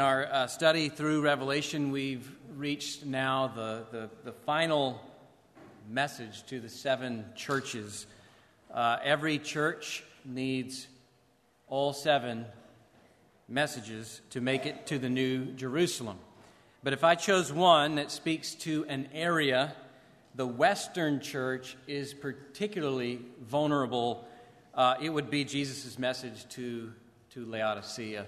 In 0.00 0.06
our 0.06 0.24
uh, 0.32 0.46
study 0.46 0.88
through 0.88 1.20
Revelation, 1.20 1.90
we've 1.90 2.26
reached 2.56 3.04
now 3.04 3.48
the, 3.48 3.84
the, 3.92 4.10
the 4.24 4.32
final 4.32 4.98
message 5.90 6.42
to 6.46 6.58
the 6.58 6.70
seven 6.70 7.26
churches. 7.36 8.06
Uh, 8.72 8.96
every 9.04 9.38
church 9.38 10.02
needs 10.24 10.88
all 11.68 11.92
seven 11.92 12.46
messages 13.46 14.22
to 14.30 14.40
make 14.40 14.64
it 14.64 14.86
to 14.86 14.98
the 14.98 15.10
New 15.10 15.52
Jerusalem. 15.52 16.16
But 16.82 16.94
if 16.94 17.04
I 17.04 17.14
chose 17.14 17.52
one 17.52 17.96
that 17.96 18.10
speaks 18.10 18.54
to 18.54 18.86
an 18.88 19.06
area, 19.12 19.74
the 20.34 20.46
Western 20.46 21.20
church 21.20 21.76
is 21.86 22.14
particularly 22.14 23.20
vulnerable. 23.42 24.26
Uh, 24.74 24.94
it 25.02 25.10
would 25.10 25.28
be 25.28 25.44
Jesus' 25.44 25.98
message 25.98 26.48
to, 26.54 26.90
to 27.34 27.44
Laodicea. 27.44 28.24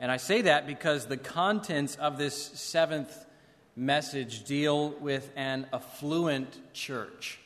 And 0.00 0.10
I 0.10 0.16
say 0.16 0.40
that 0.42 0.66
because 0.66 1.06
the 1.06 1.18
contents 1.18 1.96
of 1.96 2.16
this 2.16 2.34
seventh 2.34 3.14
message 3.76 4.44
deal 4.44 4.92
with 4.92 5.30
an 5.36 5.66
affluent 5.74 6.72
church. 6.72 7.38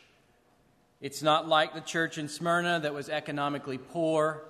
It's 1.01 1.21
not 1.21 1.49
like 1.49 1.75
the 1.75 1.81
church 1.81 2.17
in 2.17 2.29
Smyrna 2.29 2.79
that 2.85 2.95
was 2.95 3.09
economically 3.09 3.79
poor. 3.79 4.45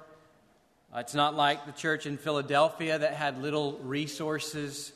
Uh, 0.94 0.98
it's 0.98 1.14
not 1.14 1.34
like 1.34 1.64
the 1.64 1.72
church 1.72 2.04
in 2.04 2.18
Philadelphia 2.18 2.98
that 2.98 3.14
had 3.14 3.40
little 3.40 3.78
resources. 3.78 4.92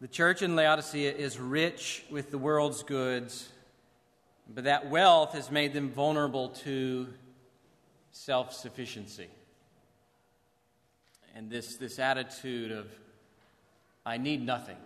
The 0.00 0.08
church 0.08 0.42
in 0.42 0.56
Laodicea 0.56 1.12
is 1.12 1.38
rich 1.38 2.04
with 2.10 2.32
the 2.32 2.38
world's 2.38 2.82
goods, 2.82 3.48
but 4.52 4.64
that 4.64 4.90
wealth 4.90 5.32
has 5.34 5.48
made 5.48 5.74
them 5.74 5.90
vulnerable 5.90 6.48
to 6.64 7.06
self 8.10 8.52
sufficiency 8.52 9.28
and 11.34 11.50
this, 11.50 11.76
this 11.76 11.98
attitude 11.98 12.72
of, 12.72 12.86
I 14.04 14.18
need 14.18 14.44
nothing. 14.44 14.76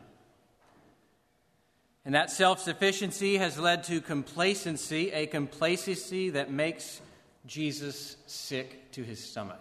And 2.05 2.15
that 2.15 2.31
self 2.31 2.61
sufficiency 2.61 3.37
has 3.37 3.59
led 3.59 3.85
to 3.85 4.01
complacency, 4.01 5.13
a 5.13 5.27
complacency 5.27 6.31
that 6.31 6.51
makes 6.51 7.01
Jesus 7.47 8.17
sick 8.27 8.91
to 8.93 9.03
his 9.03 9.23
stomach. 9.23 9.61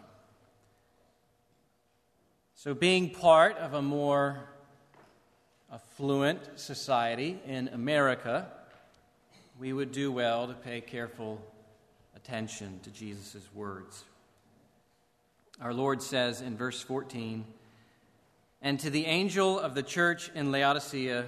So, 2.55 2.73
being 2.73 3.09
part 3.09 3.57
of 3.57 3.73
a 3.73 3.81
more 3.81 4.49
affluent 5.71 6.59
society 6.59 7.39
in 7.45 7.69
America, 7.69 8.47
we 9.59 9.73
would 9.73 9.91
do 9.91 10.11
well 10.11 10.47
to 10.47 10.53
pay 10.53 10.81
careful 10.81 11.41
attention 12.15 12.79
to 12.83 12.89
Jesus' 12.89 13.47
words. 13.53 14.03
Our 15.61 15.75
Lord 15.75 16.01
says 16.01 16.41
in 16.41 16.57
verse 16.57 16.81
14, 16.81 17.45
And 18.63 18.79
to 18.79 18.89
the 18.89 19.05
angel 19.05 19.59
of 19.59 19.75
the 19.75 19.83
church 19.83 20.31
in 20.33 20.51
Laodicea, 20.51 21.25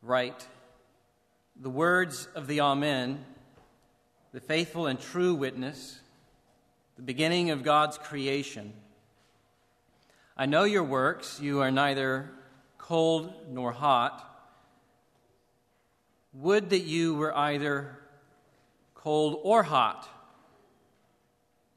write 0.00 0.46
the 1.60 1.70
words 1.70 2.28
of 2.36 2.46
the 2.46 2.60
Amen, 2.60 3.24
the 4.32 4.38
faithful 4.38 4.86
and 4.86 5.00
true 5.00 5.34
witness, 5.34 5.98
the 6.94 7.02
beginning 7.02 7.50
of 7.50 7.64
God's 7.64 7.98
creation. 7.98 8.72
I 10.36 10.46
know 10.46 10.62
your 10.62 10.84
works. 10.84 11.40
You 11.40 11.62
are 11.62 11.72
neither 11.72 12.30
cold 12.78 13.32
nor 13.50 13.72
hot. 13.72 14.22
Would 16.32 16.70
that 16.70 16.84
you 16.84 17.16
were 17.16 17.36
either 17.36 17.98
cold 18.94 19.40
or 19.42 19.64
hot. 19.64 20.08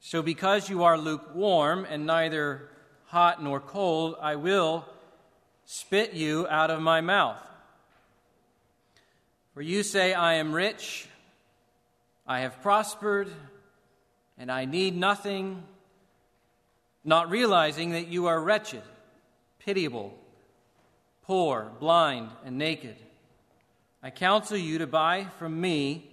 So, 0.02 0.22
because 0.22 0.70
you 0.70 0.84
are 0.84 0.96
lukewarm 0.96 1.86
and 1.88 2.06
neither 2.06 2.70
hot 3.06 3.42
nor 3.42 3.60
cold, 3.60 4.16
I 4.20 4.36
will 4.36 4.86
spit 5.66 6.14
you 6.14 6.48
out 6.48 6.70
of 6.70 6.80
my 6.80 7.02
mouth. 7.02 7.38
For 9.52 9.60
you 9.60 9.82
say, 9.82 10.14
I 10.14 10.34
am 10.34 10.52
rich, 10.52 11.06
I 12.26 12.40
have 12.40 12.62
prospered, 12.62 13.28
and 14.38 14.50
I 14.50 14.64
need 14.64 14.96
nothing, 14.96 15.64
not 17.04 17.28
realizing 17.28 17.90
that 17.90 18.08
you 18.08 18.26
are 18.26 18.40
wretched, 18.40 18.82
pitiable, 19.58 20.16
poor, 21.24 21.72
blind, 21.78 22.30
and 22.46 22.56
naked. 22.56 22.96
I 24.02 24.08
counsel 24.08 24.56
you 24.56 24.78
to 24.78 24.86
buy 24.86 25.26
from 25.38 25.60
me 25.60 26.10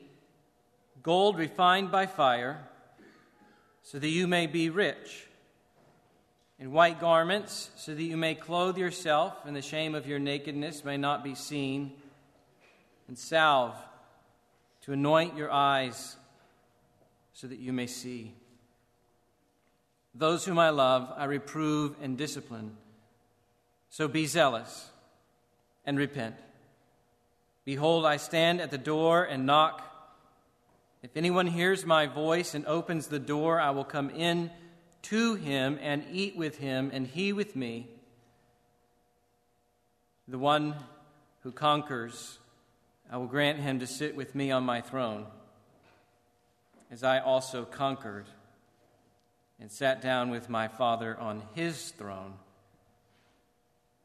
gold 1.04 1.38
refined 1.38 1.90
by 1.90 2.06
fire 2.06 2.67
so 3.90 3.98
that 3.98 4.10
you 4.10 4.28
may 4.28 4.48
be 4.48 4.70
rich, 4.70 5.28
in 6.60 6.74
white 6.74 7.00
garments, 7.00 7.70
so 7.78 7.96
that 7.96 8.04
you 8.04 8.18
may 8.18 8.36
clothe 8.36 8.78
yourself, 8.78 9.34
and 9.46 9.56
the 9.56 9.62
shame 9.62 9.96
of 9.96 10.06
your 10.06 10.20
nakedness 10.20 10.84
may 10.84 10.98
not 10.98 11.24
be 11.24 11.34
seen, 11.34 11.94
and 13.08 13.18
salve 13.18 13.74
to 14.82 14.92
anoint 14.92 15.38
your 15.38 15.50
eyes, 15.50 16.18
so 17.32 17.48
that 17.48 17.60
you 17.60 17.72
may 17.72 17.88
see. 17.88 18.34
Those 20.14 20.44
whom 20.44 20.60
I 20.60 20.72
love, 20.72 21.14
I 21.16 21.24
reprove 21.24 21.96
and 22.02 22.18
discipline. 22.18 22.76
So 23.90 24.10
be 24.10 24.26
zealous 24.26 24.90
and 25.86 25.98
repent. 25.98 26.36
Behold, 27.64 28.06
I 28.06 28.18
stand 28.18 28.60
at 28.60 28.70
the 28.70 28.78
door 28.78 29.24
and 29.24 29.46
knock. 29.46 29.82
If 31.04 31.16
anyone 31.16 31.48
hears 31.48 31.86
my 31.86 32.08
voice 32.08 32.54
and 32.56 32.66
opens 32.66 33.08
the 33.08 33.20
door, 33.20 33.60
I 33.60 33.70
will 33.70 33.84
come 33.84 34.10
in 34.10 34.52
to 35.04 35.36
him 35.36 35.78
and 35.82 36.04
eat 36.12 36.36
with 36.36 36.58
him, 36.58 36.90
and 36.94 37.08
he 37.08 37.34
with 37.34 37.56
me. 37.56 37.88
The 40.28 40.40
one 40.40 40.76
who 41.42 41.52
conquers, 41.52 42.40
I 43.10 43.18
will 43.18 43.28
grant 43.28 43.60
him 43.60 43.80
to 43.80 43.88
sit 43.88 44.16
with 44.16 44.36
me 44.36 44.52
on 44.52 44.64
my 44.64 44.82
throne, 44.82 45.28
as 46.92 47.04
I 47.04 47.20
also 47.20 47.64
conquered 47.64 48.26
and 49.60 49.72
sat 49.72 50.02
down 50.02 50.30
with 50.30 50.50
my 50.50 50.68
Father 50.68 51.18
on 51.18 51.42
his 51.54 51.92
throne. 51.92 52.34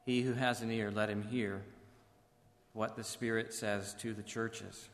He 0.05 0.23
who 0.23 0.35
has 0.35 0.63
an 0.63 0.71
ear, 0.71 0.91
let 0.91 1.09
him 1.11 1.23
hear 1.23 1.63
what 2.73 2.97
the 2.97 3.05
Spirit 3.05 3.53
says 3.53 3.95
to 4.01 4.15
the 4.15 4.23
churches. 4.23 4.89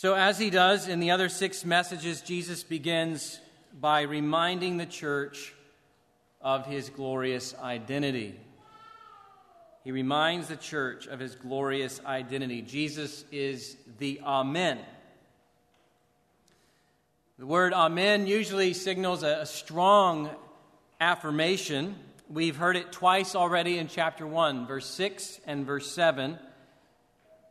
So, 0.00 0.14
as 0.14 0.38
he 0.38 0.48
does 0.48 0.86
in 0.86 1.00
the 1.00 1.10
other 1.10 1.28
six 1.28 1.64
messages, 1.64 2.20
Jesus 2.20 2.62
begins 2.62 3.40
by 3.80 4.02
reminding 4.02 4.76
the 4.76 4.86
church 4.86 5.52
of 6.40 6.66
his 6.66 6.88
glorious 6.88 7.52
identity. 7.60 8.38
He 9.82 9.90
reminds 9.90 10.46
the 10.46 10.56
church 10.56 11.08
of 11.08 11.18
his 11.18 11.34
glorious 11.34 12.00
identity. 12.06 12.62
Jesus 12.62 13.24
is 13.32 13.76
the 13.98 14.20
Amen. 14.22 14.78
The 17.40 17.46
word 17.46 17.72
Amen 17.72 18.28
usually 18.28 18.74
signals 18.74 19.24
a, 19.24 19.44
strong 19.46 20.30
affirmation. 21.00 21.96
We've 22.28 22.54
heard 22.54 22.76
it 22.76 22.92
twice 22.92 23.34
already 23.34 23.78
in 23.78 23.88
chapter 23.88 24.28
1, 24.28 24.68
verse 24.68 24.86
6 24.86 25.40
and 25.44 25.66
verse 25.66 25.90
7. 25.90 26.38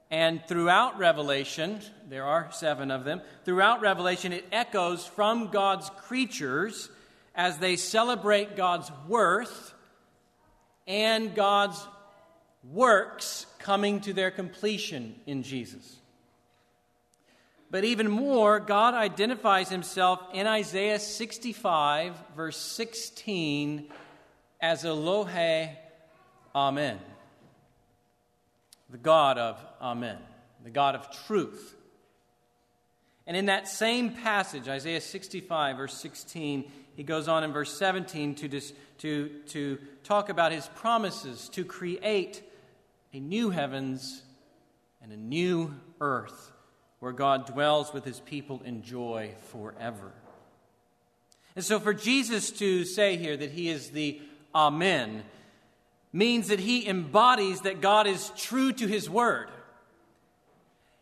And 0.10 0.42
throughout 0.48 0.98
Revelation, 0.98 1.82
there 2.08 2.24
are 2.24 2.50
seven 2.52 2.92
of 2.92 3.04
them, 3.04 3.22
throughout 3.44 3.82
Revelation, 3.82 4.32
it 4.32 4.46
echoes 4.52 5.06
from 5.06 5.50
God's 5.50 5.90
creatures 5.90 6.90
as 7.36 7.58
they 7.58 7.76
celebrate 7.76 8.56
God's 8.56 8.90
worth 9.08 9.74
and 10.88 11.36
God's 11.36 11.86
works 12.64 13.46
coming 13.60 14.00
to 14.02 14.14
their 14.14 14.32
completion 14.32 15.16
in 15.26 15.44
Jesus. 15.44 15.98
But 17.70 17.84
even 17.84 18.10
more, 18.10 18.60
God 18.60 18.94
identifies 18.94 19.70
himself 19.70 20.22
in 20.34 20.48
Isaiah 20.48 21.00
65, 21.00 22.16
verse 22.34 22.58
16, 22.58 23.90
as 24.62 24.84
Elohe 24.84 25.76
Amen 26.56 26.98
the 28.90 28.98
God 28.98 29.38
of 29.38 29.64
Amen, 29.82 30.18
the 30.64 30.70
God 30.70 30.96
of 30.96 31.10
truth. 31.26 31.76
And 33.26 33.36
in 33.36 33.48
that 33.48 33.68
same 33.68 34.12
passage, 34.12 34.70
Isaiah 34.70 35.02
65, 35.02 35.78
verse 35.78 35.94
16, 35.96 36.72
he 36.96 37.04
goes 37.04 37.28
on 37.28 37.44
in 37.44 37.52
verse 37.52 37.78
17 37.78 38.36
to, 38.36 38.48
dis, 38.48 38.74
to, 39.00 39.30
to 39.48 39.78
talk 40.04 40.30
about 40.30 40.52
his 40.52 40.68
promises 40.76 41.50
to 41.50 41.66
create 41.66 42.42
a 43.14 43.20
new 43.20 43.50
heavens 43.50 44.24
and 45.02 45.12
a 45.12 45.18
new 45.18 45.74
earth 46.00 46.52
where 47.00 47.12
God 47.12 47.46
dwells 47.46 47.94
with 47.94 48.06
his 48.06 48.20
people 48.22 48.62
in 48.66 48.82
joy 48.82 49.36
forever. 49.52 50.12
And 51.56 51.64
so, 51.64 51.80
for 51.80 51.94
Jesus 51.94 52.52
to 52.52 52.86
say 52.86 53.18
here 53.18 53.36
that 53.36 53.52
he 53.52 53.70
is 53.70 53.90
the 53.90 54.22
Amen, 54.56 55.24
means 56.14 56.48
that 56.48 56.60
he 56.60 56.88
embodies 56.88 57.62
that 57.62 57.82
God 57.82 58.08
is 58.08 58.32
true 58.36 58.72
to 58.74 58.88
his 58.88 59.10
word. 59.10 59.50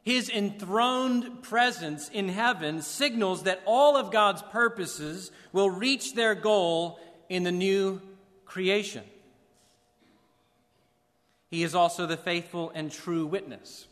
His 0.04 0.30
enthroned 0.30 1.42
presence 1.42 2.10
in 2.10 2.30
heaven 2.30 2.82
signals 2.82 3.44
that 3.44 3.62
all 3.66 3.98
of 3.98 4.12
God's 4.12 4.42
purposes 4.44 5.32
will 5.52 5.70
reach 5.70 6.14
their 6.14 6.36
goal 6.36 7.00
in 7.28 7.44
the 7.44 7.52
new 7.52 8.02
creation. 8.46 9.04
He 11.50 11.64
is 11.64 11.74
also 11.74 12.06
the 12.06 12.18
faithful 12.18 12.72
and 12.76 12.92
true 12.92 13.26
witness. 13.26 13.88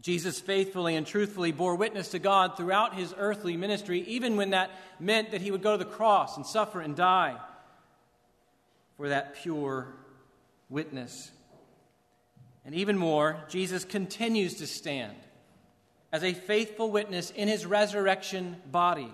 Jesus 0.00 0.40
faithfully 0.40 0.96
and 0.96 1.06
truthfully 1.06 1.52
bore 1.52 1.74
witness 1.74 2.08
to 2.08 2.18
God 2.18 2.56
throughout 2.56 2.94
his 2.94 3.14
earthly 3.18 3.56
ministry, 3.56 4.00
even 4.02 4.36
when 4.36 4.50
that 4.50 4.70
meant 4.98 5.32
that 5.32 5.42
he 5.42 5.50
would 5.50 5.62
go 5.62 5.76
to 5.76 5.84
the 5.84 5.90
cross 5.90 6.36
and 6.36 6.46
suffer 6.46 6.80
and 6.80 6.96
die 6.96 7.36
for 8.98 9.08
that 9.08 9.36
pure 9.36 9.86
witness. 10.68 11.30
And 12.66 12.74
even 12.74 12.98
more, 12.98 13.38
Jesus 13.48 13.86
continues 13.86 14.56
to 14.56 14.66
stand 14.66 15.16
as 16.12 16.22
a 16.22 16.34
faithful 16.34 16.90
witness 16.90 17.30
in 17.30 17.48
his 17.48 17.64
resurrection 17.64 18.56
body. 18.70 19.10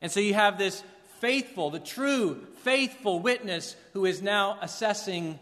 And 0.00 0.10
so 0.10 0.18
you 0.18 0.34
have 0.34 0.58
this 0.58 0.82
faithful, 1.20 1.70
the 1.70 1.78
true 1.78 2.46
faithful 2.62 3.20
witness 3.20 3.76
who 3.92 4.06
is 4.06 4.22
now 4.22 4.58
assessing 4.62 5.38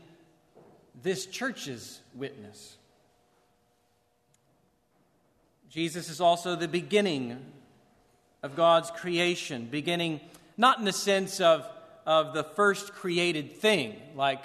this 1.00 1.24
church's 1.24 2.00
witness. 2.14 2.76
Jesus 5.70 6.08
is 6.08 6.20
also 6.20 6.56
the 6.56 6.66
beginning 6.66 7.38
of 8.42 8.56
God's 8.56 8.90
creation, 8.90 9.68
beginning 9.70 10.20
not 10.56 10.78
in 10.78 10.84
the 10.84 10.92
sense 10.92 11.40
of, 11.40 11.64
of 12.08 12.34
the 12.34 12.42
first 12.42 12.92
created 12.94 13.52
thing, 13.52 13.94
like 14.16 14.42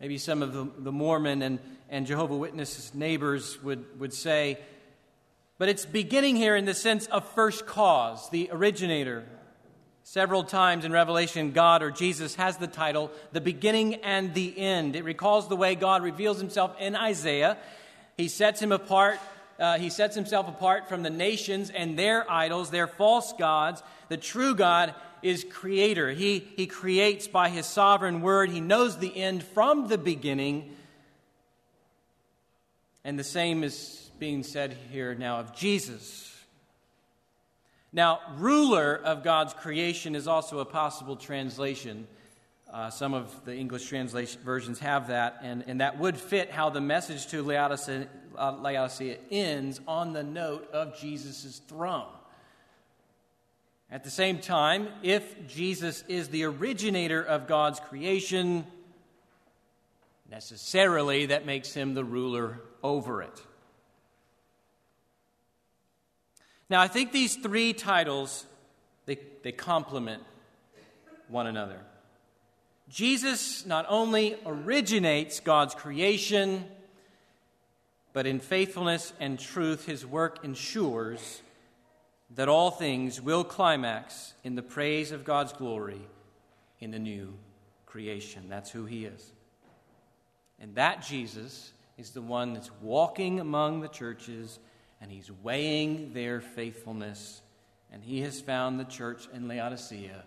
Maybe 0.00 0.16
some 0.16 0.42
of 0.42 0.52
the, 0.52 0.68
the 0.78 0.92
Mormon 0.92 1.42
and, 1.42 1.58
and 1.88 2.06
Jehovah 2.06 2.36
Witnesses 2.36 2.94
neighbors 2.94 3.60
would, 3.64 3.98
would 3.98 4.14
say. 4.14 4.58
But 5.58 5.68
it's 5.68 5.84
beginning 5.84 6.36
here 6.36 6.54
in 6.54 6.66
the 6.66 6.74
sense 6.74 7.06
of 7.06 7.28
first 7.30 7.66
cause, 7.66 8.30
the 8.30 8.48
originator. 8.52 9.24
Several 10.04 10.44
times 10.44 10.84
in 10.84 10.92
Revelation, 10.92 11.50
God 11.50 11.82
or 11.82 11.90
Jesus 11.90 12.36
has 12.36 12.58
the 12.58 12.68
title, 12.68 13.10
the 13.32 13.40
beginning 13.40 13.96
and 13.96 14.32
the 14.34 14.56
end. 14.56 14.94
It 14.94 15.02
recalls 15.02 15.48
the 15.48 15.56
way 15.56 15.74
God 15.74 16.04
reveals 16.04 16.38
himself 16.38 16.76
in 16.78 16.94
Isaiah. 16.94 17.58
He 18.16 18.28
sets 18.28 18.62
him 18.62 18.70
apart. 18.70 19.18
Uh, 19.58 19.78
he 19.78 19.90
sets 19.90 20.14
himself 20.14 20.46
apart 20.46 20.88
from 20.88 21.02
the 21.02 21.10
nations 21.10 21.70
and 21.70 21.98
their 21.98 22.30
idols, 22.30 22.70
their 22.70 22.86
false 22.86 23.32
gods. 23.32 23.82
The 24.08 24.16
true 24.16 24.54
God 24.54 24.94
is 25.22 25.44
creator. 25.48 26.10
He, 26.10 26.46
he 26.56 26.66
creates 26.66 27.26
by 27.28 27.48
his 27.48 27.66
sovereign 27.66 28.20
word. 28.20 28.50
He 28.50 28.60
knows 28.60 28.98
the 28.98 29.16
end 29.16 29.42
from 29.42 29.88
the 29.88 29.98
beginning. 29.98 30.74
And 33.04 33.18
the 33.18 33.24
same 33.24 33.64
is 33.64 34.10
being 34.18 34.42
said 34.42 34.76
here 34.90 35.14
now 35.14 35.40
of 35.40 35.54
Jesus. 35.54 36.34
Now, 37.92 38.20
ruler 38.36 38.94
of 38.94 39.24
God's 39.24 39.54
creation 39.54 40.14
is 40.14 40.28
also 40.28 40.58
a 40.58 40.64
possible 40.64 41.16
translation. 41.16 42.06
Uh, 42.70 42.90
some 42.90 43.14
of 43.14 43.44
the 43.46 43.54
English 43.54 43.86
translation 43.86 44.42
versions 44.42 44.78
have 44.80 45.08
that, 45.08 45.38
and, 45.42 45.64
and 45.66 45.80
that 45.80 45.98
would 45.98 46.18
fit 46.18 46.50
how 46.50 46.68
the 46.68 46.82
message 46.82 47.26
to 47.28 47.42
Laodicea, 47.42 48.06
uh, 48.36 48.52
Laodicea 48.60 49.16
ends 49.30 49.80
on 49.88 50.12
the 50.12 50.22
note 50.22 50.68
of 50.70 50.98
Jesus' 51.00 51.62
throne. 51.66 52.12
At 53.90 54.04
the 54.04 54.10
same 54.10 54.38
time, 54.38 54.88
if 55.02 55.46
Jesus 55.48 56.04
is 56.08 56.28
the 56.28 56.44
originator 56.44 57.22
of 57.22 57.46
God's 57.46 57.80
creation, 57.80 58.66
necessarily 60.30 61.26
that 61.26 61.46
makes 61.46 61.72
him 61.72 61.94
the 61.94 62.04
ruler 62.04 62.60
over 62.82 63.22
it. 63.22 63.42
Now, 66.68 66.82
I 66.82 66.88
think 66.88 67.12
these 67.12 67.36
three 67.36 67.72
titles 67.72 68.44
they, 69.08 69.18
they 69.42 69.52
complement 69.52 70.22
one 71.28 71.46
another. 71.46 71.80
Jesus 72.90 73.64
not 73.64 73.86
only 73.88 74.36
originates 74.44 75.40
God's 75.40 75.74
creation, 75.74 76.66
but 78.12 78.26
in 78.26 78.38
faithfulness 78.38 79.14
and 79.18 79.38
truth, 79.38 79.86
his 79.86 80.04
work 80.04 80.44
ensures 80.44 81.40
that 82.34 82.48
all 82.48 82.70
things 82.70 83.20
will 83.20 83.44
climax 83.44 84.34
in 84.44 84.54
the 84.54 84.62
praise 84.62 85.12
of 85.12 85.24
God's 85.24 85.52
glory 85.52 86.00
in 86.80 86.90
the 86.90 86.98
new 86.98 87.34
creation. 87.86 88.48
That's 88.48 88.70
who 88.70 88.84
He 88.84 89.04
is. 89.04 89.32
And 90.60 90.74
that 90.74 91.02
Jesus 91.02 91.72
is 91.96 92.10
the 92.10 92.22
one 92.22 92.54
that's 92.54 92.70
walking 92.82 93.40
among 93.40 93.80
the 93.80 93.88
churches 93.88 94.58
and 95.00 95.10
He's 95.10 95.30
weighing 95.42 96.12
their 96.12 96.40
faithfulness. 96.40 97.40
And 97.92 98.02
He 98.02 98.20
has 98.20 98.40
found 98.40 98.78
the 98.78 98.84
church 98.84 99.28
in 99.32 99.48
Laodicea 99.48 100.24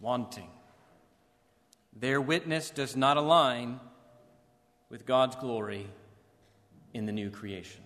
wanting. 0.00 0.50
Their 1.94 2.20
witness 2.20 2.70
does 2.70 2.96
not 2.96 3.16
align 3.16 3.78
with 4.88 5.06
God's 5.06 5.36
glory 5.36 5.86
in 6.92 7.06
the 7.06 7.12
new 7.12 7.30
creation. 7.30 7.82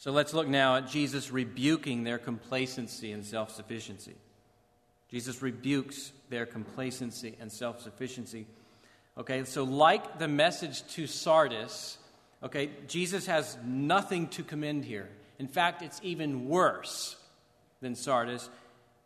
So 0.00 0.12
let's 0.12 0.32
look 0.32 0.48
now 0.48 0.76
at 0.76 0.88
Jesus 0.88 1.30
rebuking 1.30 2.04
their 2.04 2.16
complacency 2.16 3.12
and 3.12 3.22
self 3.22 3.50
sufficiency. 3.54 4.14
Jesus 5.10 5.42
rebukes 5.42 6.12
their 6.30 6.46
complacency 6.46 7.36
and 7.38 7.52
self 7.52 7.82
sufficiency. 7.82 8.46
Okay, 9.18 9.44
so 9.44 9.62
like 9.62 10.18
the 10.18 10.26
message 10.26 10.86
to 10.94 11.06
Sardis, 11.06 11.98
okay, 12.42 12.70
Jesus 12.88 13.26
has 13.26 13.58
nothing 13.62 14.28
to 14.28 14.42
commend 14.42 14.86
here. 14.86 15.10
In 15.38 15.48
fact, 15.48 15.82
it's 15.82 16.00
even 16.02 16.48
worse 16.48 17.16
than 17.82 17.94
Sardis 17.94 18.48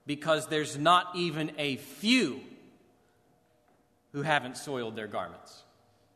because 0.06 0.46
there's 0.46 0.78
not 0.78 1.16
even 1.16 1.50
a 1.58 1.74
few 1.74 2.40
who 4.12 4.22
haven't 4.22 4.56
soiled 4.56 4.94
their 4.94 5.08
garments. 5.08 5.64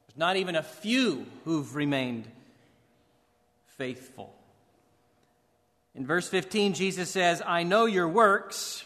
There's 0.06 0.19
not 0.19 0.36
even 0.36 0.54
a 0.54 0.62
few 0.62 1.26
who've 1.44 1.75
remained 1.75 2.28
faithful. 3.76 4.38
In 5.98 6.06
verse 6.06 6.28
15, 6.28 6.74
Jesus 6.74 7.10
says, 7.10 7.42
I 7.44 7.64
know 7.64 7.86
your 7.86 8.06
works. 8.06 8.84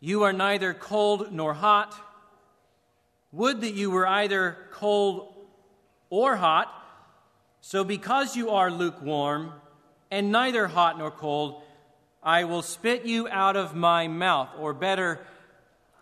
You 0.00 0.22
are 0.22 0.32
neither 0.32 0.72
cold 0.72 1.30
nor 1.30 1.52
hot. 1.52 1.94
Would 3.32 3.60
that 3.60 3.74
you 3.74 3.90
were 3.90 4.06
either 4.06 4.56
cold 4.72 5.34
or 6.08 6.36
hot. 6.36 6.72
So, 7.60 7.84
because 7.84 8.34
you 8.34 8.48
are 8.48 8.70
lukewarm 8.70 9.52
and 10.10 10.32
neither 10.32 10.68
hot 10.68 10.96
nor 10.96 11.10
cold, 11.10 11.60
I 12.22 12.44
will 12.44 12.62
spit 12.62 13.04
you 13.04 13.28
out 13.28 13.56
of 13.56 13.76
my 13.76 14.08
mouth. 14.08 14.48
Or 14.58 14.72
better, 14.72 15.20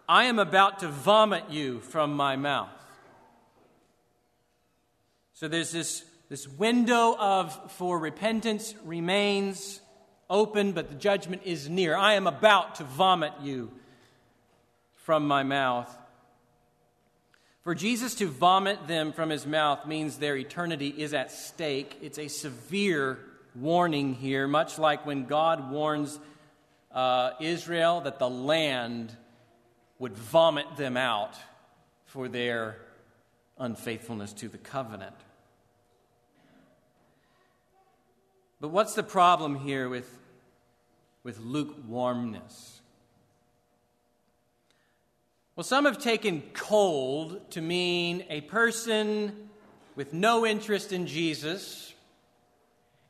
I 0.08 0.26
am 0.26 0.38
about 0.38 0.78
to 0.78 0.88
vomit 0.88 1.50
you 1.50 1.80
from 1.80 2.14
my 2.14 2.36
mouth. 2.36 2.70
So, 5.32 5.48
there's 5.48 5.72
this, 5.72 6.04
this 6.28 6.46
window 6.46 7.16
of 7.18 7.72
for 7.72 7.98
repentance 7.98 8.76
remains 8.84 9.80
open, 10.30 10.72
but 10.72 10.90
the 10.90 10.94
judgment 10.94 11.42
is 11.44 11.68
near. 11.68 11.96
I 11.96 12.14
am 12.14 12.26
about 12.26 12.76
to 12.76 12.84
vomit 12.84 13.32
you 13.42 13.70
from 14.94 15.26
my 15.26 15.42
mouth. 15.42 15.94
For 17.62 17.74
Jesus 17.74 18.14
to 18.16 18.28
vomit 18.28 18.86
them 18.86 19.12
from 19.12 19.30
his 19.30 19.46
mouth 19.46 19.86
means 19.86 20.16
their 20.16 20.36
eternity 20.36 20.88
is 20.88 21.12
at 21.12 21.30
stake. 21.30 21.98
It's 22.02 22.18
a 22.18 22.28
severe 22.28 23.18
warning 23.54 24.14
here, 24.14 24.46
much 24.46 24.78
like 24.78 25.04
when 25.04 25.26
God 25.26 25.70
warns 25.70 26.18
uh, 26.92 27.32
Israel 27.40 28.00
that 28.02 28.18
the 28.18 28.30
land 28.30 29.14
would 29.98 30.16
vomit 30.16 30.76
them 30.76 30.96
out 30.96 31.36
for 32.06 32.28
their 32.28 32.76
unfaithfulness 33.58 34.32
to 34.34 34.48
the 34.48 34.58
covenant. 34.58 35.16
But 38.60 38.68
what's 38.68 38.94
the 38.94 39.02
problem 39.02 39.56
here 39.56 39.88
with 39.88 40.17
with 41.28 41.40
lukewarmness. 41.40 42.80
Well, 45.54 45.62
some 45.62 45.84
have 45.84 45.98
taken 45.98 46.42
cold 46.54 47.50
to 47.50 47.60
mean 47.60 48.24
a 48.30 48.40
person 48.40 49.50
with 49.94 50.14
no 50.14 50.46
interest 50.46 50.90
in 50.90 51.06
Jesus, 51.06 51.92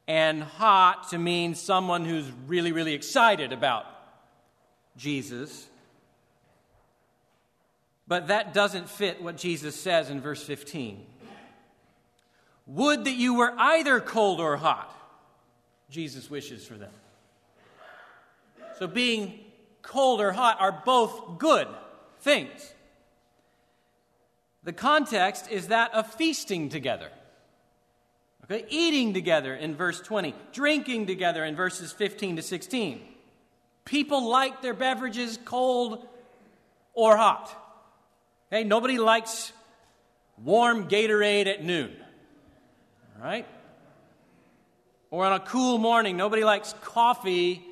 and 0.09 0.43
hot 0.43 1.11
to 1.11 1.19
mean 1.19 1.55
someone 1.55 2.05
who's 2.05 2.29
really, 2.49 2.73
really 2.73 2.93
excited 2.93 3.53
about 3.53 3.87
Jesus. 4.97 5.69
But 8.09 8.27
that 8.27 8.53
doesn't 8.53 8.91
fit 8.91 9.23
what 9.23 9.37
Jesus 9.37 9.77
says 9.77 10.11
in 10.11 10.21
verse 10.21 10.43
15. 10.43 11.07
Would 12.67 13.05
that 13.05 13.15
you 13.15 13.35
were 13.35 13.55
either 13.57 14.01
cold 14.01 14.41
or 14.41 14.57
hot, 14.57 14.93
Jesus 15.89 16.29
wishes 16.29 16.67
for 16.67 16.75
them. 16.75 16.91
So 18.79 18.87
being 18.87 19.41
cold 19.83 20.21
or 20.21 20.33
hot 20.33 20.61
are 20.61 20.83
both 20.85 21.39
good 21.39 21.67
things. 22.21 22.75
The 24.63 24.73
context 24.73 25.51
is 25.51 25.69
that 25.69 25.95
of 25.95 26.13
feasting 26.15 26.69
together. 26.69 27.11
Okay, 28.45 28.65
eating 28.71 29.13
together 29.15 29.55
in 29.55 29.75
verse 29.75 30.01
20, 30.01 30.35
drinking 30.53 31.07
together 31.07 31.45
in 31.45 31.57
verses 31.57 31.93
15 31.93 32.37
to 32.37 32.43
16. 32.43 33.01
People 33.85 34.29
like 34.29 34.63
their 34.63 34.75
beverages 34.75 35.39
cold 35.45 36.07
or 36.95 37.17
hot. 37.17 37.55
Okay, 38.51 38.65
nobody 38.65 38.99
likes 38.99 39.53
warm 40.43 40.89
Gatorade 40.89 41.47
at 41.47 41.65
noon. 41.65 41.95
All 43.17 43.25
right? 43.25 43.47
Or 45.11 45.25
on 45.25 45.33
a 45.33 45.41
cool 45.41 45.79
morning, 45.79 46.17
nobody 46.17 46.45
likes 46.45 46.75
coffee 46.83 47.65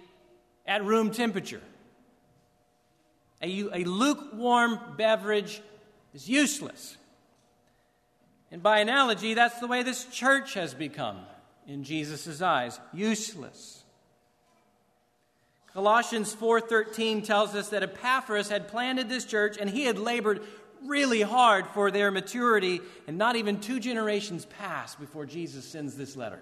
at 0.67 0.85
room 0.85 1.11
temperature. 1.11 1.63
A, 3.43 3.83
a 3.83 3.85
lukewarm 3.85 4.79
beverage 4.97 5.61
is 6.15 6.29
useless. 6.29 6.97
And 8.51 8.63
by 8.63 8.79
analogy, 8.79 9.35
that's 9.35 9.59
the 9.61 9.67
way 9.67 9.83
this 9.83 10.05
church 10.07 10.55
has 10.55 10.73
become, 10.73 11.19
in 11.67 11.85
Jesus' 11.85 12.41
eyes, 12.41 12.81
useless. 12.93 13.85
Colossians 15.73 16.35
4:13 16.35 17.23
tells 17.23 17.55
us 17.55 17.69
that 17.69 17.83
Epaphras 17.83 18.49
had 18.49 18.69
planted 18.69 19.11
this 19.11 19.27
church 19.27 19.59
and 19.61 19.69
he 19.69 19.85
had 19.85 19.99
labored 19.99 20.43
really 20.87 21.21
hard 21.21 21.67
for 21.67 21.91
their 21.91 22.11
maturity 22.11 22.81
and 23.07 23.19
not 23.19 23.37
even 23.37 23.61
two 23.61 23.79
generations 23.79 24.47
passed 24.47 24.99
before 24.99 25.27
Jesus 25.27 25.67
sends 25.67 25.95
this 25.97 26.17
letter. 26.17 26.41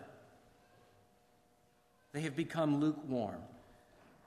They 2.12 2.21
have 2.21 2.37
become 2.37 2.78
lukewarm. 2.78 3.40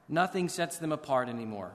Nothing 0.10 0.50
sets 0.50 0.78
them 0.78 0.92
apart 0.92 1.30
anymore. 1.30 1.72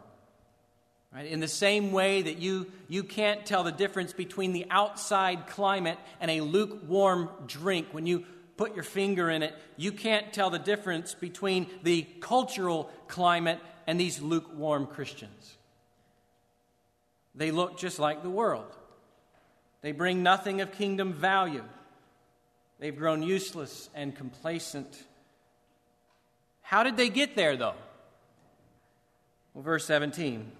Right? 1.14 1.26
In 1.26 1.40
the 1.40 1.48
same 1.48 1.92
way 1.92 2.22
that 2.22 2.38
you, 2.38 2.66
you 2.88 3.04
can't 3.04 3.44
tell 3.44 3.64
the 3.64 3.72
difference 3.72 4.14
between 4.14 4.52
the 4.52 4.66
outside 4.70 5.46
climate 5.46 5.98
and 6.20 6.30
a 6.30 6.40
lukewarm 6.40 7.28
drink, 7.46 7.88
when 7.92 8.06
you 8.06 8.24
put 8.56 8.74
your 8.74 8.84
finger 8.84 9.28
in 9.28 9.42
it, 9.42 9.54
you 9.76 9.92
can't 9.92 10.32
tell 10.32 10.48
the 10.48 10.58
difference 10.58 11.14
between 11.14 11.66
the 11.82 12.02
cultural 12.20 12.90
climate 13.08 13.58
and 13.86 14.00
these 14.00 14.22
lukewarm 14.22 14.86
Christians. 14.86 15.56
They 17.34 17.50
look 17.50 17.78
just 17.78 17.98
like 17.98 18.22
the 18.22 18.30
world. 18.30 18.74
They 19.82 19.92
bring 19.92 20.22
nothing 20.22 20.60
of 20.60 20.72
kingdom 20.72 21.12
value. 21.12 21.64
They've 22.78 22.96
grown 22.96 23.22
useless 23.22 23.90
and 23.94 24.14
complacent. 24.14 25.02
How 26.62 26.84
did 26.84 26.96
they 26.96 27.08
get 27.08 27.36
there, 27.36 27.56
though? 27.56 27.74
Well, 29.54 29.64
verse 29.64 29.84
17. 29.86 30.50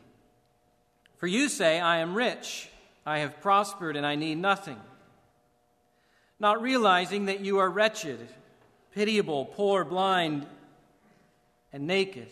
For 1.16 1.26
you 1.26 1.48
say, 1.48 1.80
I 1.80 1.98
am 1.98 2.14
rich, 2.14 2.68
I 3.06 3.18
have 3.18 3.40
prospered, 3.40 3.96
and 3.96 4.04
I 4.04 4.16
need 4.16 4.38
nothing. 4.38 4.78
Not 6.38 6.60
realizing 6.60 7.26
that 7.26 7.40
you 7.40 7.58
are 7.58 7.70
wretched, 7.70 8.18
pitiable, 8.92 9.44
poor, 9.44 9.84
blind, 9.84 10.46
and 11.72 11.86
naked. 11.86 12.28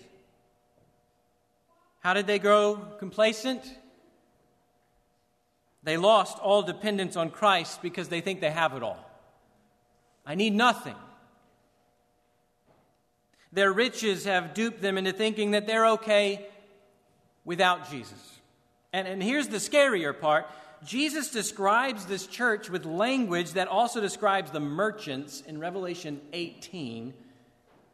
How 2.01 2.15
did 2.15 2.27
they 2.27 2.39
grow 2.39 2.77
complacent? 2.99 3.63
They 5.83 5.97
lost 5.97 6.39
all 6.39 6.63
dependence 6.63 7.17
on 7.17 7.31
Christ 7.31 7.81
because 7.83 8.09
they 8.09 8.21
think 8.21 8.41
they 8.41 8.51
have 8.51 8.75
it 8.75 8.83
all. 8.83 8.99
I 10.27 10.35
need 10.35 10.55
nothing. 10.55 10.97
Their 13.53 13.73
riches 13.73 14.25
have 14.25 14.55
duped 14.55 14.81
them 14.81 14.99
into 14.99 15.13
thinking 15.13 15.53
that 15.53 15.67
they're 15.67 15.87
okay 15.89 16.47
without 17.45 17.91
Jesus. 17.91 18.41
And, 18.93 19.07
and 19.07 19.23
here's 19.23 19.49
the 19.49 19.59
scarier 19.59 20.19
part 20.19 20.47
Jesus 20.85 21.31
describes 21.31 22.07
this 22.07 22.27
church 22.27 22.71
with 22.71 22.87
language 22.87 23.53
that 23.53 23.69
also 23.69 24.01
describes 24.01 24.51
the 24.51 24.61
merchants 24.61 25.43
in 25.43 25.59
Revelation 25.59 26.21
18 26.33 27.13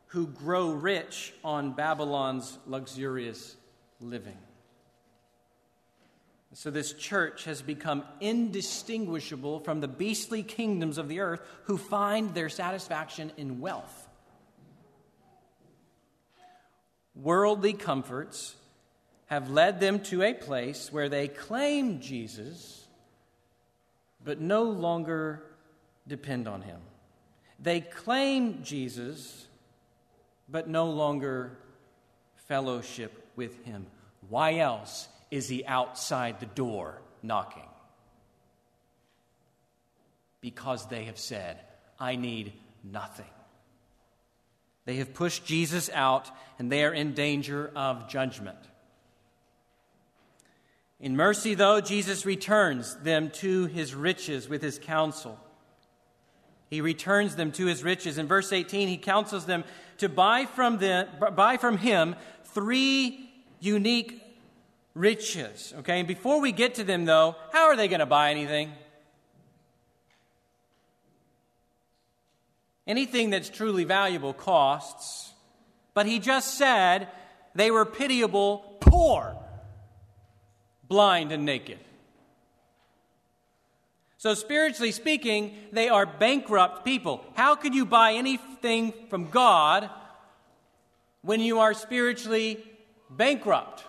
who 0.08 0.26
grow 0.28 0.70
rich 0.70 1.34
on 1.42 1.72
Babylon's 1.72 2.58
luxurious 2.66 3.56
living. 4.00 4.38
So, 6.52 6.70
this 6.70 6.94
church 6.94 7.44
has 7.44 7.60
become 7.60 8.02
indistinguishable 8.20 9.60
from 9.60 9.80
the 9.80 9.88
beastly 9.88 10.42
kingdoms 10.42 10.96
of 10.96 11.08
the 11.08 11.20
earth 11.20 11.42
who 11.64 11.76
find 11.76 12.34
their 12.34 12.48
satisfaction 12.48 13.30
in 13.36 13.60
wealth. 13.60 14.08
Worldly 17.14 17.74
comforts 17.74 18.54
have 19.26 19.50
led 19.50 19.80
them 19.80 20.00
to 20.00 20.22
a 20.22 20.32
place 20.34 20.92
where 20.92 21.08
they 21.08 21.28
claim 21.28 22.00
Jesus, 22.00 22.86
but 24.24 24.40
no 24.40 24.62
longer 24.62 25.42
depend 26.06 26.46
on 26.46 26.62
him. 26.62 26.80
They 27.58 27.80
claim 27.80 28.62
Jesus, 28.62 29.46
but 30.48 30.68
no 30.68 30.86
longer 30.86 31.58
fellowship 32.46 33.26
with 33.34 33.64
him. 33.64 33.86
Why 34.28 34.58
else 34.58 35.08
is 35.30 35.48
he 35.48 35.64
outside 35.64 36.38
the 36.38 36.46
door 36.46 37.00
knocking? 37.22 37.68
Because 40.40 40.86
they 40.86 41.04
have 41.04 41.18
said, 41.18 41.58
I 41.98 42.14
need 42.14 42.52
nothing. 42.84 43.26
They 44.84 44.96
have 44.96 45.14
pushed 45.14 45.44
Jesus 45.44 45.90
out 45.92 46.30
and 46.58 46.70
they 46.70 46.84
are 46.84 46.92
in 46.92 47.14
danger 47.14 47.72
of 47.74 48.08
judgment. 48.08 48.58
In 50.98 51.14
mercy, 51.14 51.54
though, 51.54 51.80
Jesus 51.80 52.24
returns 52.24 52.96
them 52.96 53.30
to 53.30 53.66
his 53.66 53.94
riches 53.94 54.48
with 54.48 54.62
his 54.62 54.78
counsel. 54.78 55.38
He 56.70 56.80
returns 56.80 57.36
them 57.36 57.52
to 57.52 57.66
his 57.66 57.84
riches. 57.84 58.18
In 58.18 58.26
verse 58.26 58.52
18, 58.52 58.88
he 58.88 58.96
counsels 58.96 59.46
them 59.46 59.64
to 59.98 60.08
buy 60.08 60.46
from, 60.46 60.78
them, 60.78 61.06
buy 61.34 61.58
from 61.58 61.76
him 61.78 62.16
three 62.44 63.30
unique 63.60 64.22
riches. 64.94 65.74
Okay, 65.78 66.00
and 66.00 66.08
before 66.08 66.40
we 66.40 66.50
get 66.50 66.76
to 66.76 66.84
them, 66.84 67.04
though, 67.04 67.36
how 67.52 67.66
are 67.66 67.76
they 67.76 67.88
going 67.88 68.00
to 68.00 68.06
buy 68.06 68.30
anything? 68.30 68.72
Anything 72.86 73.30
that's 73.30 73.50
truly 73.50 73.84
valuable 73.84 74.32
costs. 74.32 75.32
But 75.92 76.06
he 76.06 76.18
just 76.18 76.56
said 76.56 77.08
they 77.54 77.70
were 77.70 77.84
pitiable 77.84 78.78
poor 78.80 79.36
blind 80.88 81.32
and 81.32 81.44
naked. 81.44 81.78
So, 84.18 84.34
spiritually 84.34 84.92
speaking, 84.92 85.54
they 85.72 85.88
are 85.88 86.06
bankrupt 86.06 86.84
people. 86.84 87.24
How 87.34 87.54
could 87.54 87.74
you 87.74 87.84
buy 87.84 88.14
anything 88.14 88.92
from 89.10 89.30
God 89.30 89.90
when 91.22 91.40
you 91.40 91.60
are 91.60 91.74
spiritually 91.74 92.64
bankrupt? 93.10 93.84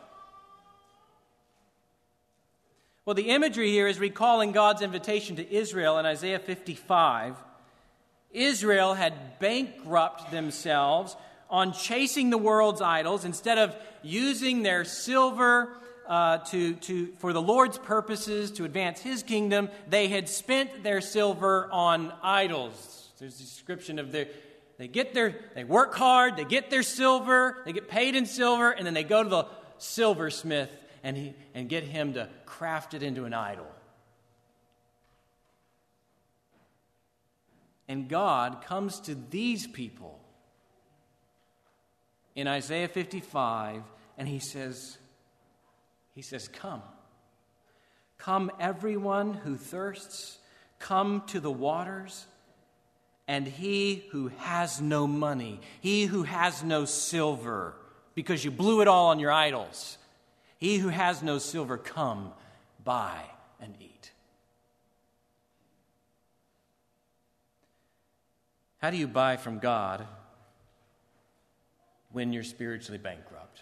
Well, 3.05 3.13
the 3.13 3.29
imagery 3.29 3.71
here 3.71 3.87
is 3.87 3.99
recalling 3.99 4.51
God's 4.51 4.81
invitation 4.81 5.37
to 5.37 5.49
Israel 5.49 5.97
in 5.97 6.05
Isaiah 6.05 6.39
55. 6.39 7.37
Israel 8.31 8.93
had 8.93 9.39
bankrupt 9.39 10.29
themselves 10.29 11.15
on 11.49 11.71
chasing 11.71 12.29
the 12.29 12.37
world's 12.37 12.81
idols 12.81 13.23
instead 13.23 13.57
of 13.57 13.73
using 14.03 14.63
their 14.63 14.83
silver 14.83 15.69
uh, 16.07 16.39
to, 16.39 16.75
to, 16.75 17.07
for 17.17 17.33
the 17.33 17.41
Lord's 17.41 17.77
purposes, 17.77 18.51
to 18.53 18.65
advance 18.65 18.99
his 18.99 19.23
kingdom, 19.23 19.69
they 19.87 20.07
had 20.07 20.29
spent 20.29 20.83
their 20.83 21.01
silver 21.01 21.69
on 21.71 22.13
idols. 22.21 23.11
There's 23.19 23.35
a 23.35 23.43
description 23.43 23.99
of 23.99 24.11
their, 24.11 24.27
they 24.77 24.87
get 24.87 25.13
their, 25.13 25.35
they 25.55 25.63
work 25.63 25.95
hard, 25.95 26.37
they 26.37 26.45
get 26.45 26.69
their 26.69 26.83
silver, 26.83 27.61
they 27.65 27.73
get 27.73 27.89
paid 27.89 28.15
in 28.15 28.25
silver, 28.25 28.71
and 28.71 28.85
then 28.85 28.93
they 28.93 29.03
go 29.03 29.23
to 29.23 29.29
the 29.29 29.45
silversmith 29.77 30.69
and, 31.03 31.17
he, 31.17 31.33
and 31.53 31.69
get 31.69 31.83
him 31.83 32.13
to 32.13 32.29
craft 32.45 32.93
it 32.93 33.03
into 33.03 33.25
an 33.25 33.33
idol. 33.33 33.67
And 37.87 38.09
God 38.09 38.63
comes 38.65 38.99
to 39.01 39.15
these 39.15 39.65
people 39.65 40.19
in 42.35 42.47
Isaiah 42.47 42.87
55 42.87 43.83
and 44.17 44.27
he 44.27 44.39
says, 44.39 44.97
he 46.17 46.23
says, 46.23 46.47
Come. 46.47 46.81
Come, 48.17 48.51
everyone 48.59 49.35
who 49.35 49.55
thirsts, 49.55 50.39
come 50.79 51.21
to 51.27 51.39
the 51.39 51.51
waters. 51.51 52.25
And 53.27 53.45
he 53.45 54.03
who 54.09 54.29
has 54.37 54.81
no 54.81 55.05
money, 55.05 55.59
he 55.79 56.05
who 56.05 56.23
has 56.23 56.63
no 56.63 56.85
silver, 56.85 57.75
because 58.15 58.43
you 58.43 58.49
blew 58.49 58.81
it 58.81 58.87
all 58.87 59.09
on 59.09 59.19
your 59.19 59.31
idols, 59.31 59.99
he 60.57 60.79
who 60.79 60.87
has 60.87 61.21
no 61.21 61.37
silver, 61.37 61.77
come, 61.77 62.31
buy 62.83 63.21
and 63.61 63.75
eat. 63.79 64.11
How 68.79 68.89
do 68.89 68.97
you 68.97 69.07
buy 69.07 69.37
from 69.37 69.59
God 69.59 70.07
when 72.11 72.33
you're 72.33 72.41
spiritually 72.41 72.97
bankrupt? 72.97 73.61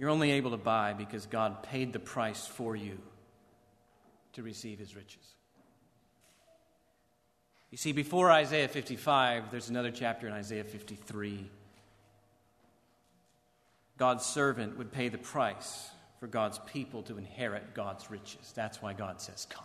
You're 0.00 0.08
only 0.08 0.30
able 0.30 0.52
to 0.52 0.56
buy 0.56 0.94
because 0.94 1.26
God 1.26 1.62
paid 1.62 1.92
the 1.92 1.98
price 1.98 2.46
for 2.46 2.74
you. 2.74 2.98
to 4.32 4.44
receive 4.44 4.78
his 4.78 4.94
riches. 4.94 5.34
You 7.72 7.76
see, 7.76 7.90
before 7.90 8.30
Isaiah 8.30 8.68
55, 8.68 9.50
there's 9.50 9.68
another 9.68 9.90
chapter 9.90 10.28
in 10.28 10.32
Isaiah 10.32 10.62
53. 10.62 11.50
God's 13.98 14.24
servant 14.24 14.78
would 14.78 14.92
pay 14.92 15.08
the 15.08 15.18
price 15.18 15.90
for 16.20 16.28
God's 16.28 16.60
people 16.60 17.02
to 17.02 17.18
inherit 17.18 17.74
God's 17.74 18.08
riches. 18.08 18.52
That's 18.54 18.80
why 18.80 18.92
God 18.92 19.20
says, 19.20 19.48
Come. 19.50 19.64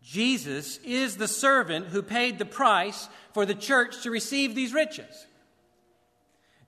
Jesus 0.00 0.78
is 0.84 1.16
the 1.16 1.28
servant 1.28 1.88
who 1.88 2.02
paid 2.02 2.38
the 2.38 2.44
price 2.44 3.08
for 3.34 3.44
the 3.44 3.54
church 3.54 4.04
to 4.04 4.12
receive 4.12 4.54
these 4.54 4.72
riches. 4.72 5.26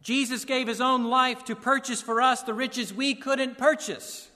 Jesus 0.03 0.45
gave 0.45 0.67
his 0.67 0.81
own 0.81 1.05
life 1.05 1.45
to 1.45 1.55
purchase 1.55 2.01
for 2.01 2.23
us 2.23 2.43
the 2.43 2.55
riches 2.55 2.93
we 2.93 3.15
couldn't 3.15 3.59
purchase. 3.59 4.29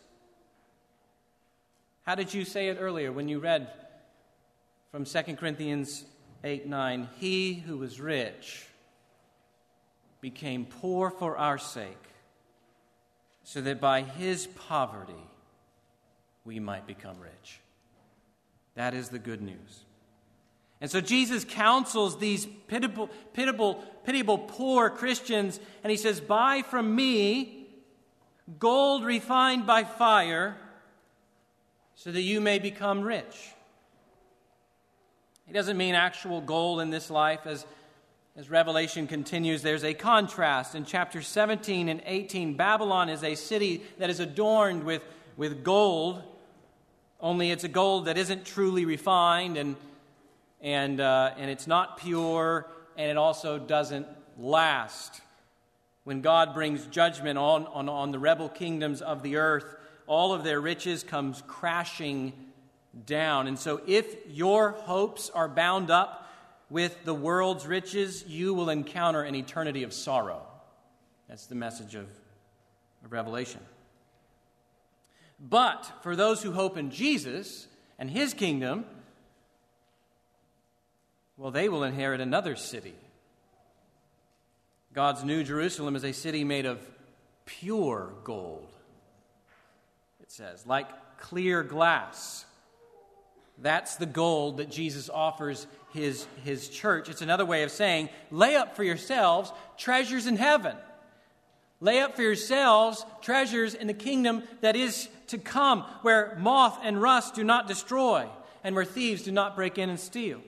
How 2.02 2.14
did 2.14 2.34
you 2.34 2.44
say 2.44 2.68
it 2.68 2.76
earlier 2.78 3.10
when 3.12 3.28
you 3.28 3.38
read 3.38 3.68
from 4.90 5.04
2 5.04 5.22
Corinthians 5.36 6.04
8 6.42 6.66
9? 6.66 7.08
He 7.18 7.54
who 7.54 7.78
was 7.78 7.98
rich 7.98 8.66
became 10.20 10.66
poor 10.66 11.10
for 11.10 11.38
our 11.38 11.56
sake, 11.56 11.96
so 13.42 13.62
that 13.62 13.80
by 13.80 14.02
his 14.02 14.46
poverty 14.46 15.12
we 16.44 16.60
might 16.60 16.86
become 16.86 17.18
rich. 17.20 17.60
That 18.74 18.92
is 18.92 19.08
the 19.08 19.18
good 19.18 19.40
news. 19.40 19.84
And 20.80 20.90
so 20.90 21.00
Jesus 21.00 21.44
counsels 21.44 22.18
these 22.18 22.46
pitiable, 22.66 23.08
pitiable, 23.32 23.82
pitiable 24.04 24.38
poor 24.38 24.90
Christians, 24.90 25.60
and 25.82 25.90
he 25.90 25.96
says, 25.96 26.20
Buy 26.20 26.62
from 26.62 26.94
me 26.94 27.66
gold 28.58 29.04
refined 29.04 29.66
by 29.66 29.84
fire, 29.84 30.56
so 31.94 32.10
that 32.10 32.20
you 32.20 32.40
may 32.40 32.58
become 32.58 33.02
rich. 33.02 33.52
He 35.46 35.52
doesn't 35.52 35.76
mean 35.76 35.94
actual 35.94 36.40
gold 36.40 36.80
in 36.80 36.90
this 36.90 37.10
life. 37.10 37.46
As, 37.46 37.64
as 38.36 38.50
Revelation 38.50 39.06
continues, 39.06 39.62
there's 39.62 39.84
a 39.84 39.94
contrast. 39.94 40.74
In 40.74 40.84
chapter 40.84 41.22
17 41.22 41.88
and 41.88 42.02
18, 42.04 42.56
Babylon 42.56 43.08
is 43.08 43.22
a 43.22 43.34
city 43.34 43.82
that 43.98 44.10
is 44.10 44.20
adorned 44.20 44.84
with, 44.84 45.02
with 45.36 45.62
gold, 45.62 46.22
only 47.20 47.50
it's 47.50 47.64
a 47.64 47.68
gold 47.68 48.06
that 48.06 48.18
isn't 48.18 48.44
truly 48.44 48.84
refined 48.84 49.56
and 49.56 49.76
and, 50.64 50.98
uh, 50.98 51.34
and 51.36 51.50
it's 51.50 51.66
not 51.66 51.98
pure, 51.98 52.66
and 52.96 53.10
it 53.10 53.18
also 53.18 53.58
doesn't 53.58 54.08
last. 54.38 55.20
When 56.04 56.22
God 56.22 56.54
brings 56.54 56.86
judgment 56.86 57.38
on, 57.38 57.66
on, 57.66 57.88
on 57.88 58.10
the 58.12 58.18
rebel 58.18 58.48
kingdoms 58.48 59.02
of 59.02 59.22
the 59.22 59.36
earth, 59.36 59.76
all 60.06 60.32
of 60.32 60.42
their 60.42 60.60
riches 60.60 61.04
comes 61.04 61.42
crashing 61.46 62.32
down. 63.06 63.46
And 63.46 63.58
so, 63.58 63.82
if 63.86 64.16
your 64.28 64.70
hopes 64.70 65.30
are 65.30 65.48
bound 65.48 65.90
up 65.90 66.30
with 66.70 67.04
the 67.04 67.14
world's 67.14 67.66
riches, 67.66 68.24
you 68.26 68.54
will 68.54 68.70
encounter 68.70 69.22
an 69.22 69.34
eternity 69.34 69.82
of 69.82 69.92
sorrow. 69.92 70.42
That's 71.28 71.46
the 71.46 71.54
message 71.54 71.94
of, 71.94 72.06
of 73.04 73.12
Revelation. 73.12 73.60
But 75.38 75.90
for 76.02 76.16
those 76.16 76.42
who 76.42 76.52
hope 76.52 76.78
in 76.78 76.90
Jesus 76.90 77.66
and 77.98 78.10
his 78.10 78.32
kingdom, 78.32 78.86
well, 81.36 81.50
they 81.50 81.68
will 81.68 81.84
inherit 81.84 82.20
another 82.20 82.56
city. 82.56 82.94
God's 84.92 85.24
new 85.24 85.42
Jerusalem 85.42 85.96
is 85.96 86.04
a 86.04 86.12
city 86.12 86.44
made 86.44 86.66
of 86.66 86.78
pure 87.46 88.12
gold, 88.22 88.72
it 90.22 90.30
says, 90.30 90.66
like 90.66 90.88
clear 91.18 91.62
glass. 91.62 92.44
That's 93.58 93.96
the 93.96 94.06
gold 94.06 94.56
that 94.56 94.70
Jesus 94.70 95.08
offers 95.08 95.66
his, 95.92 96.26
his 96.44 96.68
church. 96.68 97.08
It's 97.08 97.22
another 97.22 97.44
way 97.44 97.62
of 97.62 97.70
saying, 97.70 98.08
lay 98.30 98.56
up 98.56 98.76
for 98.76 98.82
yourselves 98.82 99.52
treasures 99.76 100.26
in 100.26 100.36
heaven. 100.36 100.76
Lay 101.80 102.00
up 102.00 102.16
for 102.16 102.22
yourselves 102.22 103.04
treasures 103.20 103.74
in 103.74 103.86
the 103.86 103.94
kingdom 103.94 104.42
that 104.60 104.76
is 104.76 105.08
to 105.28 105.38
come, 105.38 105.82
where 106.02 106.36
moth 106.38 106.78
and 106.82 107.00
rust 107.00 107.34
do 107.34 107.44
not 107.44 107.68
destroy, 107.68 108.28
and 108.62 108.74
where 108.74 108.84
thieves 108.84 109.22
do 109.22 109.32
not 109.32 109.56
break 109.56 109.78
in 109.78 109.90
and 109.90 110.00
steal. 110.00 110.40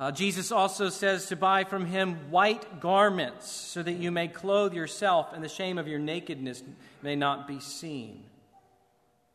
Uh, 0.00 0.10
Jesus 0.10 0.50
also 0.50 0.88
says 0.88 1.26
to 1.26 1.36
buy 1.36 1.64
from 1.64 1.84
him 1.84 2.30
white 2.30 2.80
garments 2.80 3.50
so 3.50 3.82
that 3.82 3.92
you 3.92 4.10
may 4.10 4.28
clothe 4.28 4.72
yourself 4.72 5.34
and 5.34 5.44
the 5.44 5.48
shame 5.48 5.76
of 5.76 5.86
your 5.86 5.98
nakedness 5.98 6.62
may 7.02 7.14
not 7.14 7.46
be 7.46 7.60
seen. 7.60 8.24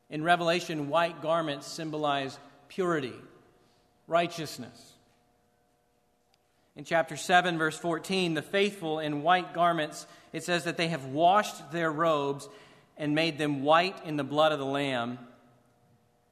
In 0.09 0.23
Revelation, 0.23 0.89
white 0.89 1.21
garments 1.21 1.67
symbolize 1.67 2.39
purity, 2.67 3.13
righteousness. 4.07 4.93
In 6.75 6.83
chapter 6.83 7.15
7, 7.15 7.59
verse 7.59 7.77
14, 7.77 8.33
the 8.33 8.41
faithful 8.41 8.97
in 8.97 9.21
white 9.21 9.53
garments, 9.53 10.07
it 10.33 10.43
says 10.43 10.63
that 10.63 10.77
they 10.77 10.87
have 10.87 11.05
washed 11.05 11.71
their 11.71 11.91
robes 11.91 12.49
and 12.97 13.13
made 13.13 13.37
them 13.37 13.61
white 13.61 14.03
in 14.03 14.17
the 14.17 14.23
blood 14.23 14.51
of 14.51 14.57
the 14.57 14.65
Lamb. 14.65 15.19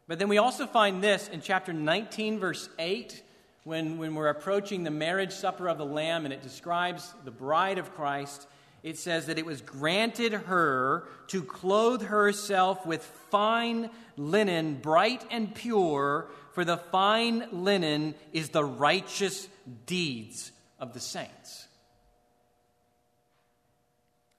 But 0.08 0.18
then 0.18 0.28
we 0.28 0.40
also 0.40 0.66
find 0.66 1.04
this 1.04 1.28
in 1.28 1.42
chapter 1.42 1.72
19, 1.72 2.40
verse 2.40 2.68
8 2.80 3.22
when, 3.64 3.98
when 3.98 4.16
we're 4.16 4.28
approaching 4.28 4.84
the 4.84 4.92
marriage 4.92 5.32
supper 5.32 5.68
of 5.68 5.78
the 5.78 5.86
Lamb 5.86 6.26
and 6.26 6.34
it 6.34 6.42
describes 6.42 7.14
the 7.24 7.32
bride 7.32 7.78
of 7.78 7.94
Christ, 7.96 8.48
it 8.84 8.98
says 8.98 9.28
that 9.28 9.40
it 9.40 9.46
was 9.46 9.62
granted 9.62 10.34
her 10.34 11.08
to 11.28 11.42
clothe 11.42 12.04
herself 12.04 12.86
with 12.86 13.02
fine 13.32 13.90
linen, 14.18 14.76
bright 14.76 15.26
and 15.32 15.56
pure, 15.56 16.28
for 16.52 16.66
the 16.66 16.78
fine 16.78 17.48
linen 17.52 18.16
is 18.34 18.50
the 18.50 18.66
righteous 18.66 19.48
deeds 19.86 20.52
of 20.80 20.94
the 20.94 21.00
saints. 21.00 21.68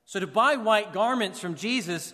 So 0.04 0.20
to 0.20 0.26
buy 0.26 0.56
white 0.56 0.92
garments 0.92 1.40
from 1.40 1.54
Jesus 1.54 2.12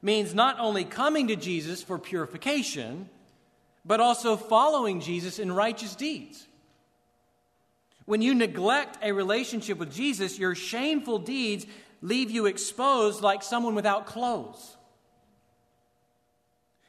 means 0.00 0.34
not 0.34 0.60
only 0.60 0.84
coming 0.84 1.28
to 1.28 1.36
Jesus 1.36 1.82
for 1.82 1.98
purification, 1.98 3.08
but 3.84 4.00
also 4.00 4.36
following 4.36 5.00
Jesus 5.00 5.38
in 5.38 5.52
righteous 5.52 5.94
deeds. 5.94 6.46
When 8.06 8.22
you 8.22 8.34
neglect 8.34 8.98
a 9.02 9.12
relationship 9.12 9.78
with 9.78 9.94
Jesus, 9.94 10.38
your 10.38 10.54
shameful 10.54 11.18
deeds 11.18 11.66
leave 12.02 12.30
you 12.30 12.46
exposed 12.46 13.22
like 13.22 13.42
someone 13.42 13.74
without 13.74 14.06
clothes. 14.06 14.76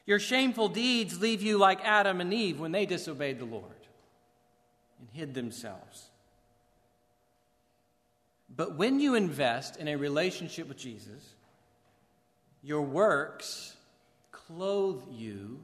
Your 0.04 0.18
shameful 0.18 0.68
deeds 0.68 1.20
leave 1.20 1.42
you 1.42 1.58
like 1.58 1.84
Adam 1.84 2.20
and 2.20 2.32
Eve 2.32 2.60
when 2.60 2.72
they 2.72 2.86
disobeyed 2.86 3.38
the 3.38 3.44
Lord 3.44 3.64
and 5.00 5.08
hid 5.12 5.34
themselves. 5.34 6.10
But 8.54 8.76
when 8.76 9.00
you 9.00 9.14
invest 9.14 9.76
in 9.76 9.88
a 9.88 9.96
relationship 9.96 10.68
with 10.68 10.78
Jesus, 10.78 11.34
your 12.62 12.82
works 12.82 13.74
clothe 14.30 15.02
you 15.10 15.60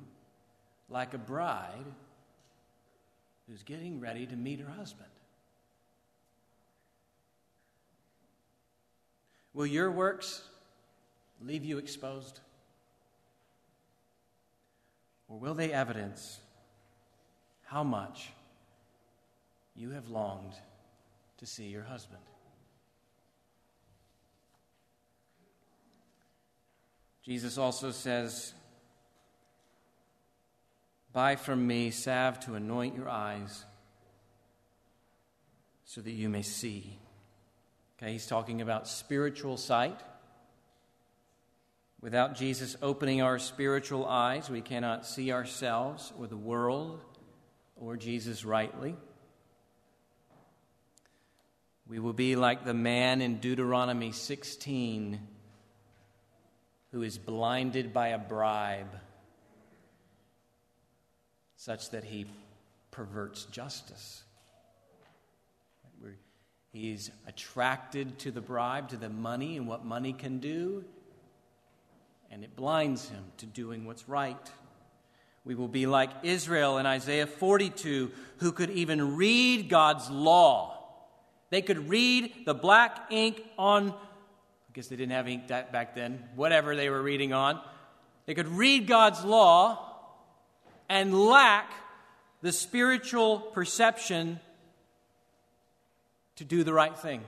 like 0.92 1.14
a 1.14 1.18
bride 1.18 1.86
who's 3.48 3.62
getting 3.62 3.98
ready 3.98 4.26
to 4.26 4.36
meet 4.36 4.60
her 4.60 4.70
husband. 4.70 5.08
Will 9.54 9.66
your 9.66 9.90
works 9.90 10.42
leave 11.40 11.64
you 11.64 11.78
exposed? 11.78 12.40
Or 15.28 15.38
will 15.38 15.54
they 15.54 15.72
evidence 15.72 16.40
how 17.64 17.82
much 17.82 18.32
you 19.74 19.90
have 19.90 20.08
longed 20.08 20.54
to 21.38 21.46
see 21.46 21.64
your 21.64 21.82
husband? 21.82 22.20
Jesus 27.24 27.56
also 27.56 27.92
says, 27.92 28.52
Buy 31.12 31.36
from 31.36 31.66
me 31.66 31.90
salve 31.90 32.40
to 32.40 32.54
anoint 32.54 32.96
your 32.96 33.08
eyes 33.08 33.64
so 35.84 36.00
that 36.00 36.10
you 36.10 36.28
may 36.28 36.42
see. 36.42 36.98
Okay, 37.98 38.12
he's 38.12 38.26
talking 38.26 38.62
about 38.62 38.88
spiritual 38.88 39.58
sight. 39.58 40.00
Without 42.00 42.34
Jesus 42.34 42.76
opening 42.80 43.20
our 43.20 43.38
spiritual 43.38 44.06
eyes, 44.06 44.48
we 44.48 44.62
cannot 44.62 45.06
see 45.06 45.32
ourselves 45.32 46.12
or 46.18 46.26
the 46.26 46.36
world 46.36 47.00
or 47.76 47.96
Jesus 47.96 48.44
rightly. 48.44 48.96
We 51.86 51.98
will 51.98 52.14
be 52.14 52.36
like 52.36 52.64
the 52.64 52.74
man 52.74 53.20
in 53.20 53.36
Deuteronomy 53.36 54.12
16 54.12 55.20
who 56.90 57.02
is 57.02 57.18
blinded 57.18 57.92
by 57.92 58.08
a 58.08 58.18
bribe 58.18 58.96
such 61.64 61.90
that 61.90 62.02
he 62.02 62.26
perverts 62.90 63.44
justice. 63.44 64.24
He's 66.72 67.10
attracted 67.28 68.18
to 68.20 68.32
the 68.32 68.40
bribe, 68.40 68.88
to 68.88 68.96
the 68.96 69.08
money, 69.08 69.58
and 69.58 69.68
what 69.68 69.84
money 69.84 70.12
can 70.12 70.38
do. 70.38 70.84
and 72.30 72.42
it 72.42 72.56
blinds 72.56 73.10
him 73.10 73.22
to 73.36 73.46
doing 73.46 73.84
what's 73.84 74.08
right. 74.08 74.50
We 75.44 75.54
will 75.54 75.68
be 75.68 75.84
like 75.84 76.10
Israel 76.22 76.78
in 76.78 76.86
Isaiah 76.86 77.26
42, 77.26 78.10
who 78.38 78.52
could 78.52 78.70
even 78.70 79.16
read 79.16 79.68
God's 79.68 80.08
law. 80.08 80.82
They 81.50 81.60
could 81.60 81.90
read 81.90 82.46
the 82.46 82.54
black 82.54 83.08
ink 83.10 83.44
on, 83.58 83.90
I 83.90 84.72
guess 84.72 84.86
they 84.88 84.96
didn't 84.96 85.12
have 85.12 85.28
ink 85.28 85.46
back 85.46 85.94
then, 85.94 86.24
whatever 86.34 86.74
they 86.74 86.88
were 86.88 87.02
reading 87.02 87.34
on. 87.34 87.60
They 88.24 88.32
could 88.32 88.48
read 88.48 88.86
God's 88.86 89.22
law 89.22 89.91
and 90.92 91.18
lack 91.18 91.72
the 92.42 92.52
spiritual 92.52 93.38
perception 93.38 94.38
to 96.36 96.44
do 96.44 96.62
the 96.64 96.74
right 96.74 96.98
thing. 96.98 97.22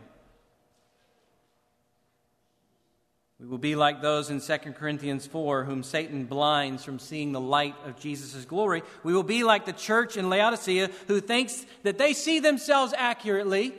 We 3.40 3.46
will 3.46 3.57
be 3.57 3.74
like 3.74 4.03
those 4.03 4.29
in 4.29 4.42
2 4.42 4.72
Corinthians 4.72 5.27
4 5.27 5.64
whom 5.64 5.83
Satan 5.83 6.27
blinds 6.27 6.85
from 6.85 6.98
seeing 6.98 7.33
the 7.33 7.40
light 7.40 7.74
of 7.87 7.98
Jesus' 7.98 8.44
glory. 8.44 8.83
We 9.03 9.14
will 9.14 9.22
be 9.22 9.44
like 9.44 9.64
the 9.64 9.72
church 9.72 10.18
in 10.18 10.29
Laodicea 10.29 10.90
who 11.09 11.22
thinks 11.22 11.64
that 11.85 11.96
they 11.96 12.12
see 12.12 12.40
themselves 12.40 12.92
accurately, 12.94 13.74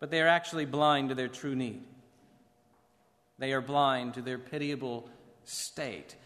but 0.00 0.10
they 0.10 0.22
are 0.22 0.28
actually 0.28 0.64
blind 0.64 1.10
to 1.10 1.14
their 1.14 1.28
true 1.28 1.54
need. 1.54 1.82
They 3.38 3.52
are 3.52 3.60
blind 3.60 4.14
to 4.14 4.22
their 4.22 4.38
pitiable 4.38 5.10
state. 5.44 6.16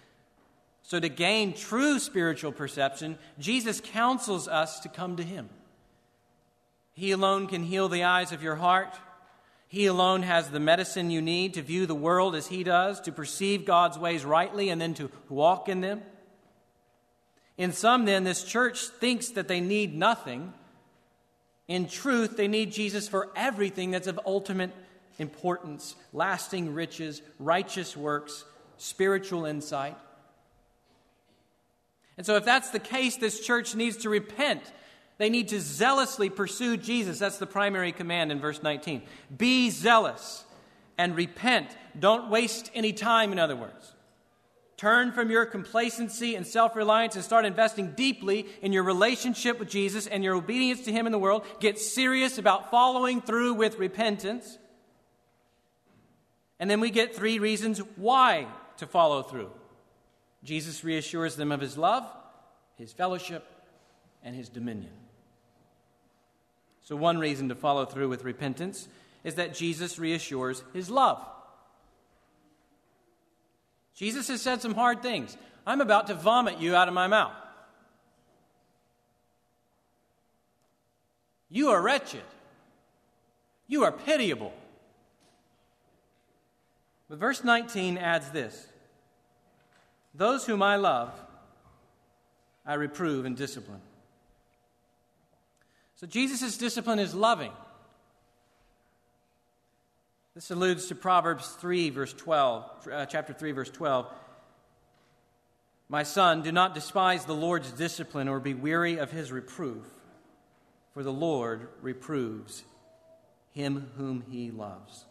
So, 0.87 1.01
to 1.01 1.09
gain 1.09 1.53
true 1.53 1.99
spiritual 1.99 2.53
perception, 2.53 3.19
Jesus 3.41 3.81
counsels 3.81 4.47
us 4.47 4.79
to 4.81 4.89
come 4.89 5.17
to 5.17 5.25
Him. 5.25 5.49
He 6.95 7.11
alone 7.11 7.49
can 7.49 7.65
heal 7.65 7.89
the 7.89 8.05
eyes 8.05 8.31
of 8.31 8.41
your 8.41 8.55
heart. 8.55 8.97
He 9.67 9.87
alone 9.87 10.23
has 10.23 10.49
the 10.49 10.61
medicine 10.61 11.11
you 11.11 11.21
need 11.21 11.55
to 11.55 11.63
view 11.63 11.87
the 11.87 11.97
world 11.97 12.37
as 12.37 12.47
He 12.47 12.63
does, 12.63 13.01
to 13.01 13.11
perceive 13.11 13.65
God's 13.65 13.99
ways 13.99 14.25
rightly, 14.25 14.69
and 14.69 14.81
then 14.81 14.95
to 14.95 15.11
walk 15.29 15.69
in 15.69 15.81
them. 15.81 16.03
In 17.59 17.73
sum, 17.73 18.05
then, 18.05 18.23
this 18.23 18.45
church 18.45 18.87
thinks 18.87 19.31
that 19.31 19.49
they 19.49 19.61
need 19.61 19.93
nothing. 19.93 20.55
In 21.67 21.89
truth, 21.89 22.37
they 22.37 22.47
need 22.47 22.71
Jesus 22.71 23.09
for 23.09 23.33
everything 23.35 23.91
that's 23.91 24.07
of 24.07 24.21
ultimate 24.25 24.71
importance 25.19 25.97
lasting 26.13 26.75
riches, 26.75 27.23
righteous 27.41 27.97
works, 27.97 28.45
spiritual 28.77 29.47
insight. 29.47 29.97
And 32.17 32.25
so, 32.25 32.37
if 32.37 32.45
that's 32.45 32.71
the 32.71 32.79
case, 32.79 33.17
this 33.17 33.41
church 33.41 33.75
needs 33.75 33.99
to 33.99 34.09
repent 34.09 34.63
they 35.19 35.31
need 35.31 35.49
to 35.49 35.61
zealously 35.61 36.29
pursue 36.29 36.77
Jesus. 36.77 37.19
That's 37.19 37.39
the 37.39 37.47
primary 37.47 37.93
command 37.93 38.31
in 38.31 38.41
verse 38.41 38.63
19. 38.63 39.03
Be 39.37 39.71
zealous 39.71 40.45
and 40.99 41.17
repent. 41.17 41.77
Don't 41.99 42.31
waste 42.31 42.71
any 42.75 42.93
time, 42.93 43.33
in 43.33 43.39
other 43.39 43.57
words. 43.57 43.95
Turn 44.77 45.13
from 45.13 45.31
your 45.31 45.47
complacency 45.47 46.35
and 46.35 46.47
self 46.47 46.77
reliance 46.77 47.15
and 47.15 47.25
start 47.25 47.47
investing 47.47 47.93
deeply 47.93 48.47
in 48.61 48.75
your 48.75 48.83
relationship 48.83 49.59
with 49.59 49.71
Jesus 49.71 50.07
and 50.07 50.23
your 50.23 50.35
obedience 50.35 50.83
to 50.83 50.93
Him 50.93 51.07
in 51.07 51.13
the 51.13 51.19
world. 51.19 51.47
Get 51.61 51.79
serious 51.79 52.37
about 52.37 52.71
following 52.71 53.23
through 53.23 53.55
with 53.55 53.79
repentance. 53.79 54.59
And 56.59 56.71
then 56.71 56.81
we 56.81 56.91
get 56.91 57.17
three 57.17 57.39
reasons 57.39 57.79
why 57.97 58.49
to 58.77 58.87
follow 58.87 59.23
through. 59.23 59.51
Jesus 60.47 60.85
reassures 60.85 61.37
them 61.37 61.53
of 61.53 61.61
His 61.61 61.77
love, 61.77 62.05
His 62.77 62.93
fellowship, 62.93 63.45
and 64.23 64.35
His 64.35 64.49
dominion. 64.49 64.93
So, 66.83 66.95
one 66.95 67.19
reason 67.19 67.49
to 67.49 67.57
follow 67.57 67.85
through 67.85 68.09
with 68.09 68.23
repentance 68.25 68.87
is 69.25 69.35
that 69.35 69.55
Jesus 69.55 69.99
reassures 69.99 70.63
his 70.73 70.89
love. 70.89 71.21
Jesus 73.97 74.29
has 74.29 74.41
said 74.41 74.63
some 74.63 74.75
hard 74.75 75.03
things. 75.03 75.37
I'm 75.67 75.81
about 75.81 76.07
to 76.07 76.15
vomit 76.15 76.61
you 76.61 76.77
out 76.77 76.87
of 76.87 76.95
my 76.95 77.09
mouth. 77.09 77.35
You 81.51 81.71
are 81.71 81.83
wretched. 81.83 82.23
You 83.67 83.83
are 83.83 83.91
pitiable. 83.91 84.53
But 87.09 87.19
verse 87.19 87.43
19 87.43 87.99
adds 87.99 88.31
this 88.31 88.69
Those 90.17 90.47
whom 90.47 90.63
I 90.63 90.77
love, 90.77 91.13
I 92.65 92.75
reprove 92.75 93.27
and 93.27 93.37
discipline. 93.37 93.81
So 95.97 96.07
Jesus' 96.07 96.57
discipline 96.57 96.99
is 96.99 97.15
loving. 97.15 97.53
This 100.35 100.51
alludes 100.51 100.87
to 100.89 100.95
Proverbs 100.95 101.49
3, 101.61 101.91
verse 101.91 102.13
12, 102.13 102.89
uh, 102.93 103.07
chapter 103.07 103.33
3, 103.33 103.53
verse 103.53 103.71
12. 103.71 104.07
My 105.89 106.03
son, 106.03 106.43
do 106.43 106.53
not 106.53 106.75
despise 106.75 107.25
the 107.25 107.35
Lord's 107.35 107.71
discipline 107.73 108.29
or 108.29 108.41
be 108.41 108.55
weary 108.55 108.99
of 108.99 109.11
his 109.11 109.31
reproof, 109.31 109.85
for 110.93 111.03
the 111.03 111.13
Lord 111.13 111.69
reproves 111.81 112.65
him 113.53 113.91
whom 113.97 114.25
he 114.31 114.51
loves. 114.51 115.07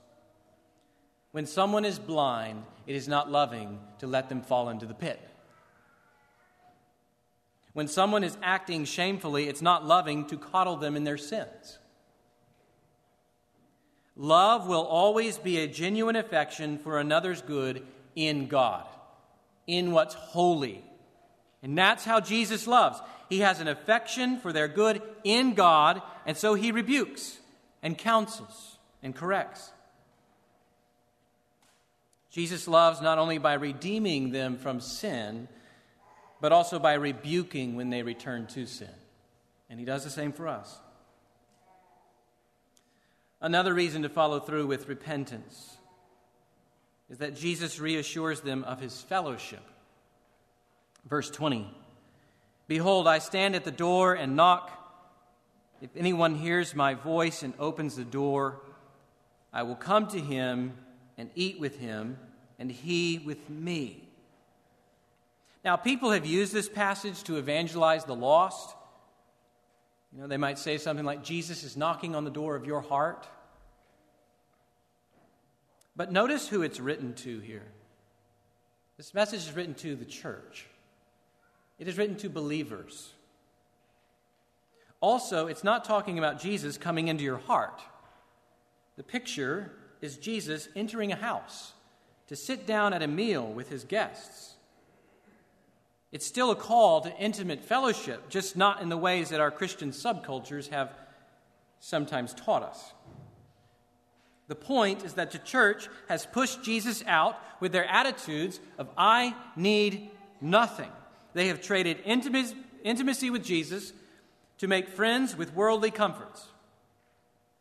When 1.35 1.47
someone 1.47 1.83
is 1.83 1.99
blind, 1.99 2.63
it 2.87 2.95
is 2.95 3.09
not 3.09 3.29
loving 3.29 3.81
to 3.99 4.07
let 4.07 4.29
them 4.29 4.41
fall 4.41 4.69
into 4.69 4.85
the 4.85 4.93
pit. 4.93 5.19
When 7.73 7.89
someone 7.89 8.23
is 8.23 8.37
acting 8.41 8.85
shamefully, 8.85 9.49
it's 9.49 9.61
not 9.61 9.85
loving 9.85 10.27
to 10.27 10.37
coddle 10.37 10.77
them 10.77 10.95
in 10.95 11.03
their 11.03 11.17
sins. 11.17 11.77
Love 14.15 14.65
will 14.69 14.85
always 14.85 15.37
be 15.37 15.57
a 15.57 15.67
genuine 15.67 16.15
affection 16.15 16.77
for 16.77 17.01
another's 17.01 17.41
good 17.41 17.85
in 18.15 18.47
God, 18.47 18.87
in 19.67 19.91
what's 19.91 20.15
holy. 20.15 20.85
And 21.61 21.77
that's 21.77 22.05
how 22.05 22.21
Jesus 22.21 22.65
loves. 22.65 23.01
He 23.27 23.39
has 23.39 23.59
an 23.59 23.67
affection 23.67 24.39
for 24.39 24.53
their 24.53 24.69
good 24.69 25.01
in 25.25 25.53
God, 25.53 26.01
and 26.25 26.37
so 26.37 26.53
he 26.53 26.71
rebukes 26.71 27.39
and 27.83 27.97
counsels 27.97 28.77
and 29.03 29.13
corrects. 29.13 29.73
Jesus 32.35 32.67
loves 32.67 32.99
not 32.99 33.17
only 33.17 33.37
by 33.37 33.53
redeeming 33.53 34.31
them 34.31 34.57
from 34.57 34.81
sin, 34.81 35.47
but 36.41 36.51
also 36.51 36.79
by 36.79 36.95
rebuking 36.95 37.77
when 37.77 37.89
they 37.89 38.03
return 38.03 38.45
to 38.47 38.65
sin. 38.65 38.89
And 39.69 39.79
he 39.79 39.85
does 39.85 40.03
the 40.03 40.09
same 40.09 40.33
for 40.33 40.49
us. 40.49 40.77
Another 43.39 43.73
reason 43.73 44.01
to 44.01 44.09
follow 44.09 44.41
through 44.41 44.67
with 44.67 44.89
repentance 44.89 45.77
is 47.09 47.19
that 47.19 47.37
Jesus 47.37 47.79
reassures 47.79 48.41
them 48.41 48.65
of 48.65 48.81
his 48.81 49.01
fellowship. 49.01 49.63
Verse 51.07 51.29
20 51.29 51.73
Behold, 52.67 53.07
I 53.07 53.19
stand 53.19 53.55
at 53.55 53.63
the 53.63 53.71
door 53.71 54.13
and 54.13 54.35
knock. 54.35 54.71
If 55.79 55.95
anyone 55.95 56.35
hears 56.35 56.75
my 56.75 56.95
voice 56.95 57.43
and 57.43 57.53
opens 57.59 57.95
the 57.95 58.03
door, 58.03 58.59
I 59.53 59.63
will 59.63 59.75
come 59.75 60.07
to 60.07 60.19
him 60.19 60.73
and 61.17 61.29
eat 61.35 61.59
with 61.59 61.79
him, 61.79 62.17
and 62.59 62.71
he 62.71 63.19
with 63.19 63.49
me. 63.49 64.03
Now, 65.63 65.75
people 65.75 66.11
have 66.11 66.25
used 66.25 66.53
this 66.53 66.69
passage 66.69 67.23
to 67.23 67.37
evangelize 67.37 68.05
the 68.05 68.15
lost. 68.15 68.75
You 70.13 70.21
know, 70.21 70.27
they 70.27 70.37
might 70.37 70.59
say 70.59 70.77
something 70.77 71.05
like, 71.05 71.23
Jesus 71.23 71.63
is 71.63 71.75
knocking 71.75 72.15
on 72.15 72.23
the 72.23 72.31
door 72.31 72.55
of 72.55 72.65
your 72.65 72.81
heart. 72.81 73.27
But 75.95 76.11
notice 76.11 76.47
who 76.47 76.61
it's 76.61 76.79
written 76.79 77.13
to 77.15 77.39
here. 77.39 77.65
This 78.97 79.13
message 79.13 79.41
is 79.41 79.55
written 79.55 79.73
to 79.75 79.95
the 79.95 80.05
church, 80.05 80.67
it 81.79 81.87
is 81.87 81.97
written 81.97 82.15
to 82.17 82.29
believers. 82.29 83.11
Also, 85.01 85.47
it's 85.47 85.63
not 85.63 85.83
talking 85.83 86.17
about 86.17 86.39
Jesus 86.39 86.77
coming 86.77 87.09
into 87.09 87.23
your 87.23 87.37
heart. 87.37 87.81
The 88.97 89.03
picture 89.03 89.71
is 90.01 90.17
Jesus 90.17 90.69
entering 90.75 91.11
a 91.11 91.15
house 91.15 91.73
to 92.27 92.35
sit 92.35 92.65
down 92.65 92.93
at 92.93 93.03
a 93.03 93.07
meal 93.07 93.45
with 93.45 93.69
his 93.69 93.83
guests. 93.83 94.53
It's 96.11 96.25
still 96.25 96.51
a 96.51 96.55
call 96.55 97.01
to 97.01 97.17
intimate 97.17 97.63
fellowship, 97.63 98.29
just 98.29 98.55
not 98.55 98.81
in 98.81 98.89
the 98.89 98.97
ways 98.97 99.29
that 99.29 99.41
our 99.41 99.51
Christian 99.51 99.91
subcultures 99.91 100.69
have 100.69 100.91
sometimes 101.79 102.33
taught 102.33 102.63
us. 102.63 102.93
The 104.47 104.55
point 104.55 105.03
is 105.03 105.13
that 105.13 105.31
the 105.31 105.39
church 105.39 105.89
has 106.07 106.25
pushed 106.25 106.63
Jesus 106.63 107.03
out 107.05 107.37
with 107.59 107.71
their 107.71 107.85
attitudes 107.85 108.59
of, 108.77 108.89
I 108.97 109.35
need 109.55 110.09
nothing. 110.39 110.91
They 111.33 111.47
have 111.47 111.61
traded 111.61 112.01
intimacy 112.05 113.29
with 113.29 113.43
Jesus 113.43 113.91
to 114.59 114.67
make 114.67 114.87
friends 114.87 115.35
with 115.35 115.53
worldly 115.53 115.91
comforts. 115.91 116.47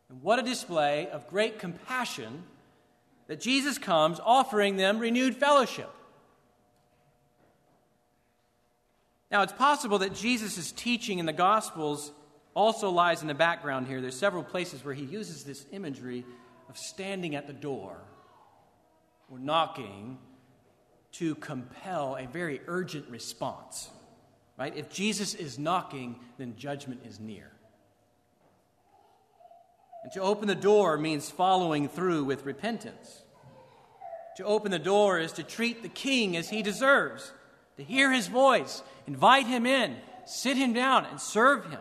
And 0.09 0.23
what 0.23 0.39
a 0.39 0.43
display 0.43 1.09
of 1.09 1.27
great 1.29 1.59
compassion 1.59 2.45
that 3.27 3.41
Jesus 3.41 3.79
comes 3.79 4.21
offering 4.25 4.77
them 4.77 4.99
renewed 4.99 5.37
fellowship. 5.37 5.91
Now, 9.31 9.43
it's 9.43 9.53
possible 9.53 9.99
that 9.99 10.15
Jesus' 10.15 10.71
teaching 10.73 11.19
in 11.19 11.27
the 11.27 11.33
Gospels 11.33 12.13
also 12.55 12.91
lies 12.91 13.23
in 13.23 13.29
the 13.29 13.35
background 13.35 13.89
here. 13.89 14.01
There's 14.01 14.19
several 14.19 14.45
places 14.45 14.85
where 14.85 14.95
he 14.95 15.05
uses 15.05 15.43
this 15.43 15.67
imagery 15.73 16.25
of 16.69 16.79
standing 16.79 17.35
at 17.35 17.47
the 17.47 17.53
door. 17.53 17.97
or 19.31 19.39
knocking 19.39 20.19
to 21.13 21.35
compel 21.37 22.17
a 22.17 22.27
very 22.27 22.61
urgent 22.67 23.09
response. 23.09 23.91
Right? 24.57 24.77
If 24.77 24.91
Jesus 24.91 25.35
is 25.35 25.59
knocking, 25.59 26.21
then 26.39 26.55
judgment 26.57 27.01
is 27.07 27.19
near. 27.19 27.51
And 30.05 30.13
to 30.13 30.21
open 30.21 30.47
the 30.47 30.55
door 30.55 30.99
means 30.99 31.31
following 31.31 31.89
through 31.89 32.25
with 32.25 32.45
repentance. 32.45 33.23
To 34.37 34.45
open 34.45 34.71
the 34.71 34.79
door 34.79 35.19
is 35.19 35.33
to 35.33 35.43
treat 35.43 35.83
the 35.83 35.89
king 35.89 36.37
as 36.37 36.51
he 36.51 36.63
deserves, 36.63 37.33
to 37.79 37.83
hear 37.83 38.13
his 38.13 38.27
voice, 38.27 38.83
invite 39.07 39.47
him 39.47 39.65
in, 39.65 39.97
sit 40.27 40.57
him 40.57 40.75
down, 40.75 41.07
and 41.07 41.19
serve 41.19 41.65
him. 41.71 41.81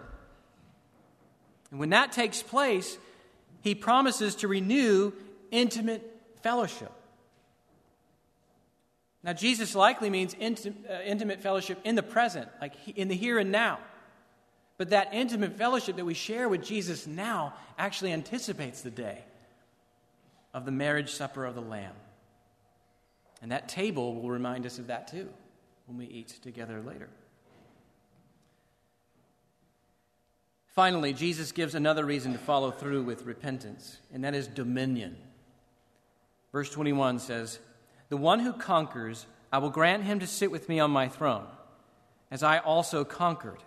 And 1.70 1.80
when 1.80 1.90
that 1.90 2.14
takes 2.14 2.42
place, 2.42 2.98
he 3.62 3.76
promises 3.76 4.36
to 4.36 4.48
renew 4.48 5.12
intimate 5.52 6.10
fellowship. 6.42 6.92
Now, 9.24 9.34
Jesus 9.34 9.76
likely 9.76 10.10
means 10.10 10.34
uh, 10.34 11.00
intimate 11.06 11.42
fellowship 11.42 11.80
in 11.84 11.96
the 11.96 12.04
present, 12.04 12.48
like 12.62 12.74
in 12.96 13.08
the 13.08 13.16
here 13.16 13.38
and 13.40 13.52
now. 13.52 13.80
But 14.84 14.90
that 14.90 15.14
intimate 15.14 15.58
fellowship 15.58 15.96
that 15.96 16.04
we 16.04 16.14
share 16.14 16.50
with 16.50 16.62
Jesus 16.62 17.08
now 17.08 17.54
actually 17.78 18.12
anticipates 18.12 18.82
the 18.82 18.92
day 18.92 19.20
of 20.54 20.66
the 20.66 20.74
marriage 20.74 21.10
supper 21.10 21.46
of 21.46 21.56
the 21.56 21.62
Lamb. 21.62 21.96
And 23.42 23.54
that 23.54 23.70
table 23.70 24.14
will 24.14 24.30
remind 24.30 24.66
us 24.66 24.80
of 24.80 24.88
that 24.88 25.08
too 25.08 25.30
when 25.86 25.98
we 25.98 26.06
eat 26.08 26.38
together 26.42 26.82
later. 26.82 27.08
Finally, 30.68 31.14
Jesus 31.14 31.54
gives 31.54 31.76
another 31.76 32.04
reason 32.04 32.34
to 32.34 32.38
follow 32.38 32.70
through 32.70 33.04
with 33.04 33.24
repentance, 33.24 34.00
and 34.14 34.22
that 34.26 34.36
is 34.36 34.48
dominion. 34.48 35.16
Verse 36.52 36.70
21 36.70 37.20
says, 37.20 37.58
The 38.10 38.18
one 38.18 38.42
who 38.42 38.52
conquers, 38.52 39.28
I 39.50 39.60
will 39.60 39.70
grant 39.70 40.04
him 40.04 40.20
to 40.20 40.28
sit 40.28 40.52
with 40.52 40.68
me 40.68 40.82
on 40.82 40.92
my 40.92 41.08
throne, 41.08 41.46
as 42.30 42.44
I 42.44 42.58
also 42.58 43.06
conquered 43.06 43.64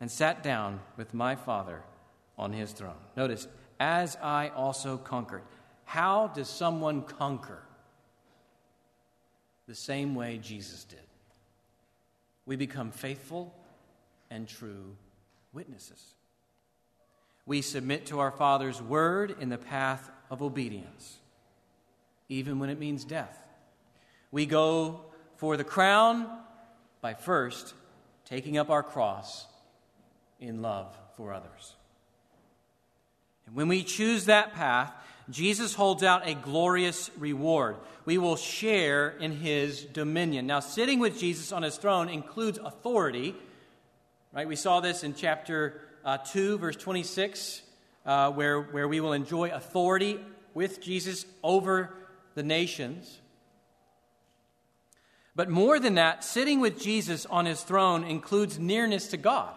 and 0.00 0.10
sat 0.10 0.42
down 0.42 0.80
with 0.96 1.14
my 1.14 1.34
Father 1.34 1.82
on 2.36 2.52
his 2.52 2.72
throne. 2.72 2.94
Notice, 3.16 3.48
as 3.80 4.16
I 4.22 4.48
also 4.48 4.96
conquered. 4.96 5.42
How 5.84 6.28
does 6.28 6.48
someone 6.48 7.02
conquer? 7.02 7.62
The 9.66 9.74
same 9.74 10.14
way 10.14 10.38
Jesus 10.38 10.84
did. 10.84 10.98
We 12.46 12.56
become 12.56 12.90
faithful 12.90 13.54
and 14.30 14.48
true 14.48 14.96
witnesses. 15.52 16.14
We 17.46 17.62
submit 17.62 18.06
to 18.06 18.20
our 18.20 18.30
Father's 18.30 18.82
word 18.82 19.36
in 19.40 19.48
the 19.48 19.58
path 19.58 20.10
of 20.30 20.42
obedience, 20.42 21.18
even 22.28 22.58
when 22.58 22.70
it 22.70 22.78
means 22.78 23.04
death. 23.04 23.48
We 24.30 24.44
go 24.44 25.00
for 25.36 25.56
the 25.56 25.64
crown 25.64 26.28
by 27.00 27.14
first 27.14 27.74
taking 28.26 28.58
up 28.58 28.68
our 28.68 28.82
cross 28.82 29.46
in 30.40 30.62
love 30.62 30.94
for 31.16 31.32
others. 31.32 31.74
And 33.46 33.56
when 33.56 33.68
we 33.68 33.82
choose 33.82 34.26
that 34.26 34.54
path, 34.54 34.92
Jesus 35.30 35.74
holds 35.74 36.02
out 36.02 36.28
a 36.28 36.34
glorious 36.34 37.10
reward. 37.18 37.76
We 38.04 38.18
will 38.18 38.36
share 38.36 39.10
in 39.10 39.32
his 39.32 39.84
dominion. 39.84 40.46
Now, 40.46 40.60
sitting 40.60 41.00
with 41.00 41.18
Jesus 41.18 41.52
on 41.52 41.62
his 41.62 41.76
throne 41.76 42.08
includes 42.08 42.58
authority. 42.58 43.34
Right? 44.32 44.48
We 44.48 44.56
saw 44.56 44.80
this 44.80 45.04
in 45.04 45.14
chapter 45.14 45.80
uh, 46.04 46.18
2, 46.18 46.58
verse 46.58 46.76
26, 46.76 47.62
uh, 48.06 48.30
where, 48.32 48.60
where 48.60 48.88
we 48.88 49.00
will 49.00 49.12
enjoy 49.12 49.50
authority 49.50 50.20
with 50.54 50.80
Jesus 50.80 51.26
over 51.42 51.94
the 52.34 52.42
nations. 52.42 53.20
But 55.36 55.50
more 55.50 55.78
than 55.78 55.94
that, 55.96 56.24
sitting 56.24 56.60
with 56.60 56.80
Jesus 56.80 57.26
on 57.26 57.46
his 57.46 57.62
throne 57.62 58.04
includes 58.04 58.58
nearness 58.58 59.08
to 59.08 59.16
God. 59.16 59.54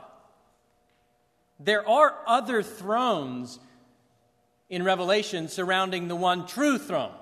There 1.63 1.88
are 1.88 2.15
other 2.26 2.63
thrones 2.63 3.60
in 4.69 4.84
Revelation 4.84 5.47
surrounding 5.47 6.08
the 6.08 6.15
one 6.15 6.47
true 6.47 6.78
throne. 6.78 7.13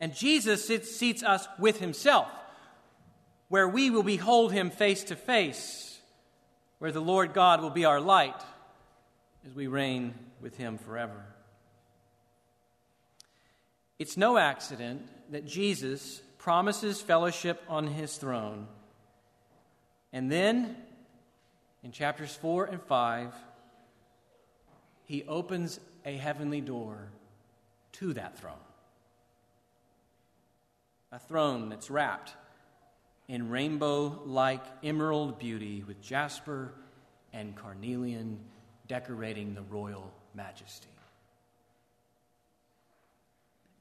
And 0.00 0.14
Jesus 0.14 0.66
sits, 0.66 0.94
seats 0.94 1.22
us 1.22 1.46
with 1.58 1.78
himself, 1.78 2.28
where 3.48 3.68
we 3.68 3.90
will 3.90 4.02
behold 4.02 4.52
him 4.52 4.70
face 4.70 5.04
to 5.04 5.16
face, 5.16 5.98
where 6.78 6.92
the 6.92 7.00
Lord 7.00 7.32
God 7.32 7.60
will 7.60 7.70
be 7.70 7.84
our 7.84 8.00
light 8.00 8.42
as 9.46 9.54
we 9.54 9.66
reign 9.66 10.14
with 10.40 10.56
him 10.56 10.78
forever. 10.78 11.24
It's 13.98 14.16
no 14.16 14.38
accident 14.38 15.06
that 15.30 15.46
Jesus 15.46 16.22
promises 16.38 17.00
fellowship 17.00 17.62
on 17.68 17.86
his 17.86 18.16
throne. 18.16 18.66
And 20.12 20.32
then 20.32 20.76
in 21.82 21.92
chapters 21.92 22.34
4 22.34 22.66
and 22.66 22.82
5, 22.82 23.34
he 25.04 25.24
opens 25.24 25.80
a 26.04 26.16
heavenly 26.16 26.60
door 26.60 27.10
to 27.92 28.12
that 28.14 28.38
throne. 28.38 28.54
A 31.12 31.18
throne 31.18 31.68
that's 31.68 31.90
wrapped 31.90 32.34
in 33.28 33.50
rainbow 33.50 34.20
like 34.24 34.62
emerald 34.82 35.38
beauty 35.38 35.82
with 35.86 36.00
jasper 36.00 36.72
and 37.32 37.56
carnelian 37.56 38.38
decorating 38.86 39.54
the 39.54 39.62
royal 39.62 40.12
majesty. 40.34 40.88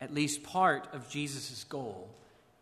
At 0.01 0.13
least 0.13 0.43
part 0.43 0.88
of 0.93 1.09
Jesus' 1.09 1.63
goal 1.65 2.09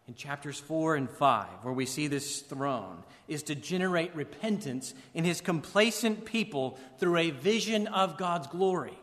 in 0.07 0.15
chapters 0.15 0.59
4 0.59 0.95
and 0.95 1.09
5, 1.09 1.47
where 1.63 1.73
we 1.73 1.85
see 1.85 2.07
this 2.07 2.41
throne, 2.41 3.03
is 3.27 3.43
to 3.43 3.55
generate 3.55 4.15
repentance 4.15 4.93
in 5.13 5.25
his 5.25 5.41
complacent 5.41 6.23
people 6.23 6.79
through 6.97 7.17
a 7.17 7.31
vision 7.31 7.87
of 7.87 8.17
God's 8.17 8.47
glory. 8.47 8.97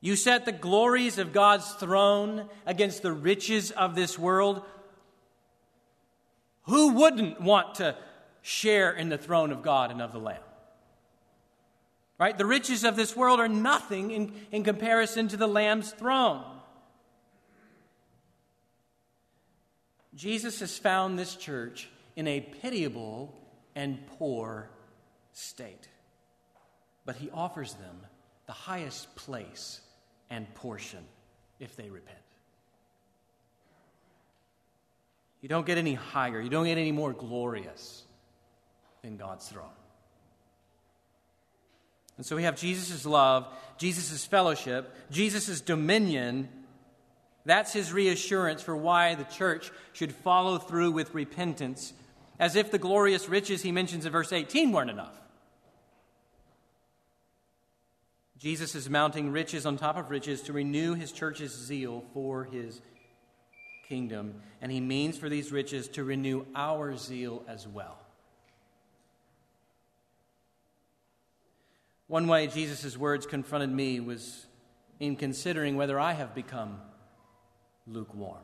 You 0.00 0.16
set 0.16 0.44
the 0.44 0.52
glories 0.52 1.18
of 1.18 1.32
God's 1.32 1.70
throne 1.74 2.48
against 2.66 3.02
the 3.02 3.12
riches 3.12 3.70
of 3.70 3.94
this 3.94 4.18
world. 4.18 4.62
Who 6.64 6.94
wouldn't 6.94 7.40
want 7.40 7.76
to 7.76 7.96
share 8.42 8.90
in 8.92 9.08
the 9.08 9.18
throne 9.18 9.52
of 9.52 9.62
God 9.62 9.92
and 9.92 10.02
of 10.02 10.10
the 10.10 10.18
Lamb? 10.18 10.42
Right? 12.18 12.36
The 12.36 12.46
riches 12.46 12.82
of 12.82 12.96
this 12.96 13.16
world 13.16 13.38
are 13.38 13.48
nothing 13.48 14.10
in, 14.10 14.32
in 14.50 14.64
comparison 14.64 15.28
to 15.28 15.36
the 15.36 15.46
Lamb's 15.46 15.92
throne. 15.92 16.44
Jesus 20.14 20.60
has 20.60 20.76
found 20.76 21.18
this 21.18 21.36
church 21.36 21.88
in 22.16 22.28
a 22.28 22.40
pitiable 22.40 23.34
and 23.74 24.06
poor 24.18 24.68
state. 25.32 25.88
But 27.04 27.16
he 27.16 27.30
offers 27.30 27.74
them 27.74 27.96
the 28.46 28.52
highest 28.52 29.14
place 29.16 29.80
and 30.30 30.52
portion 30.54 31.04
if 31.58 31.76
they 31.76 31.88
repent. 31.88 32.18
You 35.40 35.48
don't 35.48 35.66
get 35.66 35.78
any 35.78 35.94
higher, 35.94 36.40
you 36.40 36.50
don't 36.50 36.66
get 36.66 36.78
any 36.78 36.92
more 36.92 37.12
glorious 37.12 38.04
than 39.02 39.16
God's 39.16 39.48
throne. 39.48 39.66
And 42.16 42.26
so 42.26 42.36
we 42.36 42.44
have 42.44 42.56
Jesus' 42.56 43.04
love, 43.04 43.48
Jesus' 43.78 44.24
fellowship, 44.24 44.94
Jesus' 45.10 45.60
dominion 45.60 46.48
that's 47.44 47.72
his 47.72 47.92
reassurance 47.92 48.62
for 48.62 48.76
why 48.76 49.14
the 49.14 49.24
church 49.24 49.70
should 49.92 50.12
follow 50.12 50.58
through 50.58 50.92
with 50.92 51.14
repentance, 51.14 51.92
as 52.38 52.56
if 52.56 52.70
the 52.70 52.78
glorious 52.78 53.28
riches 53.28 53.62
he 53.62 53.72
mentions 53.72 54.06
in 54.06 54.12
verse 54.12 54.32
18 54.32 54.72
weren't 54.72 54.90
enough. 54.90 55.14
Jesus 58.38 58.74
is 58.74 58.90
mounting 58.90 59.30
riches 59.30 59.66
on 59.66 59.76
top 59.76 59.96
of 59.96 60.10
riches 60.10 60.42
to 60.42 60.52
renew 60.52 60.94
his 60.94 61.12
church's 61.12 61.52
zeal 61.52 62.04
for 62.12 62.44
his 62.44 62.80
kingdom, 63.88 64.34
and 64.60 64.72
he 64.72 64.80
means 64.80 65.18
for 65.18 65.28
these 65.28 65.52
riches 65.52 65.88
to 65.88 66.02
renew 66.02 66.44
our 66.54 66.96
zeal 66.96 67.44
as 67.46 67.68
well. 67.68 67.98
One 72.08 72.26
way 72.26 72.46
Jesus' 72.46 72.96
words 72.96 73.26
confronted 73.26 73.70
me 73.70 74.00
was 74.00 74.46
in 75.00 75.16
considering 75.16 75.76
whether 75.76 75.98
I 75.98 76.12
have 76.12 76.34
become 76.34 76.80
lukewarm? 77.86 78.42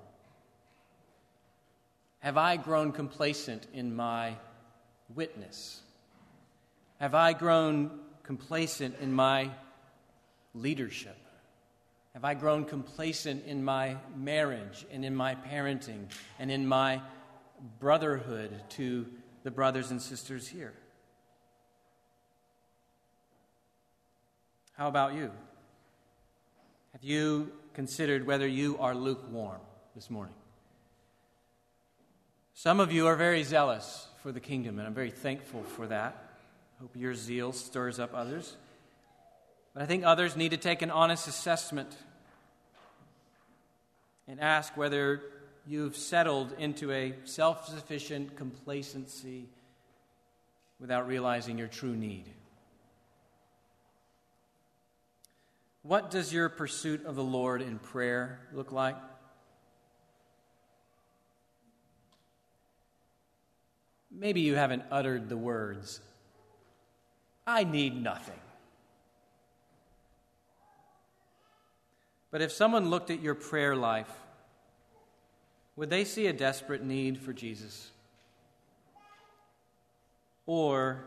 Have 2.20 2.36
I 2.36 2.56
grown 2.56 2.92
complacent 2.92 3.66
in 3.72 3.94
my 3.94 4.34
witness? 5.14 5.80
Have 6.98 7.14
I 7.14 7.32
grown 7.32 7.90
complacent 8.24 8.96
in 9.00 9.12
my 9.12 9.50
leadership? 10.54 11.16
Have 12.14 12.24
I 12.24 12.34
grown 12.34 12.64
complacent 12.64 13.46
in 13.46 13.64
my 13.64 13.96
marriage 14.16 14.84
and 14.90 15.04
in 15.04 15.14
my 15.14 15.36
parenting 15.36 16.06
and 16.40 16.50
in 16.50 16.66
my 16.66 17.00
brotherhood 17.78 18.50
to 18.70 19.06
the 19.44 19.50
brothers 19.50 19.92
and 19.92 20.02
sisters 20.02 20.48
here? 20.48 20.74
How 24.72 24.88
about 24.88 25.14
you? 25.14 25.30
Have 26.92 27.04
you 27.04 27.52
considered 27.78 28.26
whether 28.26 28.48
you 28.48 28.76
are 28.80 28.92
lukewarm 28.92 29.60
this 29.94 30.10
morning. 30.10 30.34
Some 32.52 32.80
of 32.80 32.90
you 32.90 33.06
are 33.06 33.14
very 33.14 33.44
zealous 33.44 34.08
for 34.20 34.32
the 34.32 34.40
kingdom, 34.40 34.80
and 34.80 34.88
I'm 34.88 34.94
very 34.94 35.12
thankful 35.12 35.62
for 35.62 35.86
that. 35.86 36.20
Hope 36.80 36.96
your 36.96 37.14
zeal 37.14 37.52
stirs 37.52 38.00
up 38.00 38.14
others. 38.14 38.56
But 39.74 39.84
I 39.84 39.86
think 39.86 40.02
others 40.02 40.34
need 40.34 40.48
to 40.48 40.56
take 40.56 40.82
an 40.82 40.90
honest 40.90 41.28
assessment 41.28 41.96
and 44.26 44.40
ask 44.40 44.76
whether 44.76 45.22
you've 45.64 45.96
settled 45.96 46.52
into 46.58 46.90
a 46.90 47.14
self 47.26 47.68
sufficient 47.68 48.34
complacency 48.34 49.46
without 50.80 51.06
realizing 51.06 51.56
your 51.56 51.68
true 51.68 51.94
need. 51.94 52.24
What 55.88 56.10
does 56.10 56.34
your 56.34 56.50
pursuit 56.50 57.06
of 57.06 57.16
the 57.16 57.24
Lord 57.24 57.62
in 57.62 57.78
prayer 57.78 58.40
look 58.52 58.72
like? 58.72 58.94
Maybe 64.10 64.42
you 64.42 64.54
haven't 64.54 64.82
uttered 64.90 65.30
the 65.30 65.36
words, 65.38 66.00
I 67.46 67.64
need 67.64 68.02
nothing. 68.02 68.38
But 72.30 72.42
if 72.42 72.52
someone 72.52 72.90
looked 72.90 73.08
at 73.08 73.22
your 73.22 73.34
prayer 73.34 73.74
life, 73.74 74.12
would 75.74 75.88
they 75.88 76.04
see 76.04 76.26
a 76.26 76.34
desperate 76.34 76.84
need 76.84 77.16
for 77.16 77.32
Jesus? 77.32 77.92
Or 80.44 81.04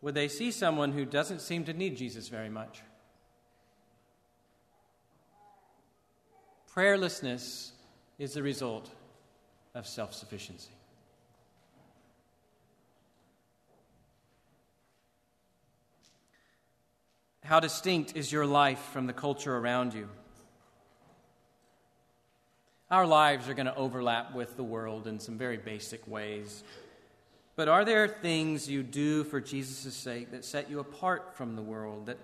would 0.00 0.14
they 0.14 0.28
see 0.28 0.50
someone 0.50 0.92
who 0.92 1.04
doesn't 1.04 1.42
seem 1.42 1.64
to 1.64 1.74
need 1.74 1.98
Jesus 1.98 2.28
very 2.28 2.48
much? 2.48 2.80
Prayerlessness 6.74 7.72
is 8.18 8.32
the 8.32 8.42
result 8.42 8.88
of 9.74 9.86
self 9.86 10.14
sufficiency. 10.14 10.70
How 17.44 17.60
distinct 17.60 18.16
is 18.16 18.32
your 18.32 18.46
life 18.46 18.78
from 18.92 19.06
the 19.06 19.12
culture 19.12 19.54
around 19.54 19.92
you? 19.92 20.08
Our 22.90 23.06
lives 23.06 23.48
are 23.48 23.54
going 23.54 23.66
to 23.66 23.74
overlap 23.74 24.34
with 24.34 24.56
the 24.56 24.62
world 24.62 25.06
in 25.06 25.18
some 25.18 25.36
very 25.36 25.56
basic 25.58 26.06
ways. 26.06 26.62
But 27.56 27.68
are 27.68 27.84
there 27.84 28.08
things 28.08 28.68
you 28.68 28.82
do 28.82 29.24
for 29.24 29.40
Jesus' 29.40 29.94
sake 29.94 30.30
that 30.30 30.44
set 30.44 30.70
you 30.70 30.78
apart 30.78 31.34
from 31.34 31.56
the 31.56 31.62
world, 31.62 32.06
that, 32.06 32.18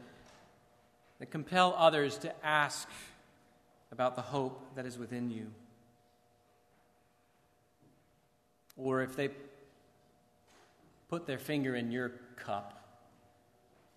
that 1.18 1.30
compel 1.30 1.74
others 1.76 2.16
to 2.18 2.46
ask 2.46 2.88
about 3.90 4.16
the 4.16 4.22
hope 4.22 4.74
that 4.76 4.86
is 4.86 4.98
within 4.98 5.30
you? 5.30 5.46
Or 8.76 9.02
if 9.02 9.16
they 9.16 9.30
put 11.08 11.26
their 11.26 11.38
finger 11.38 11.74
in 11.74 11.90
your 11.90 12.12
cup, 12.36 12.74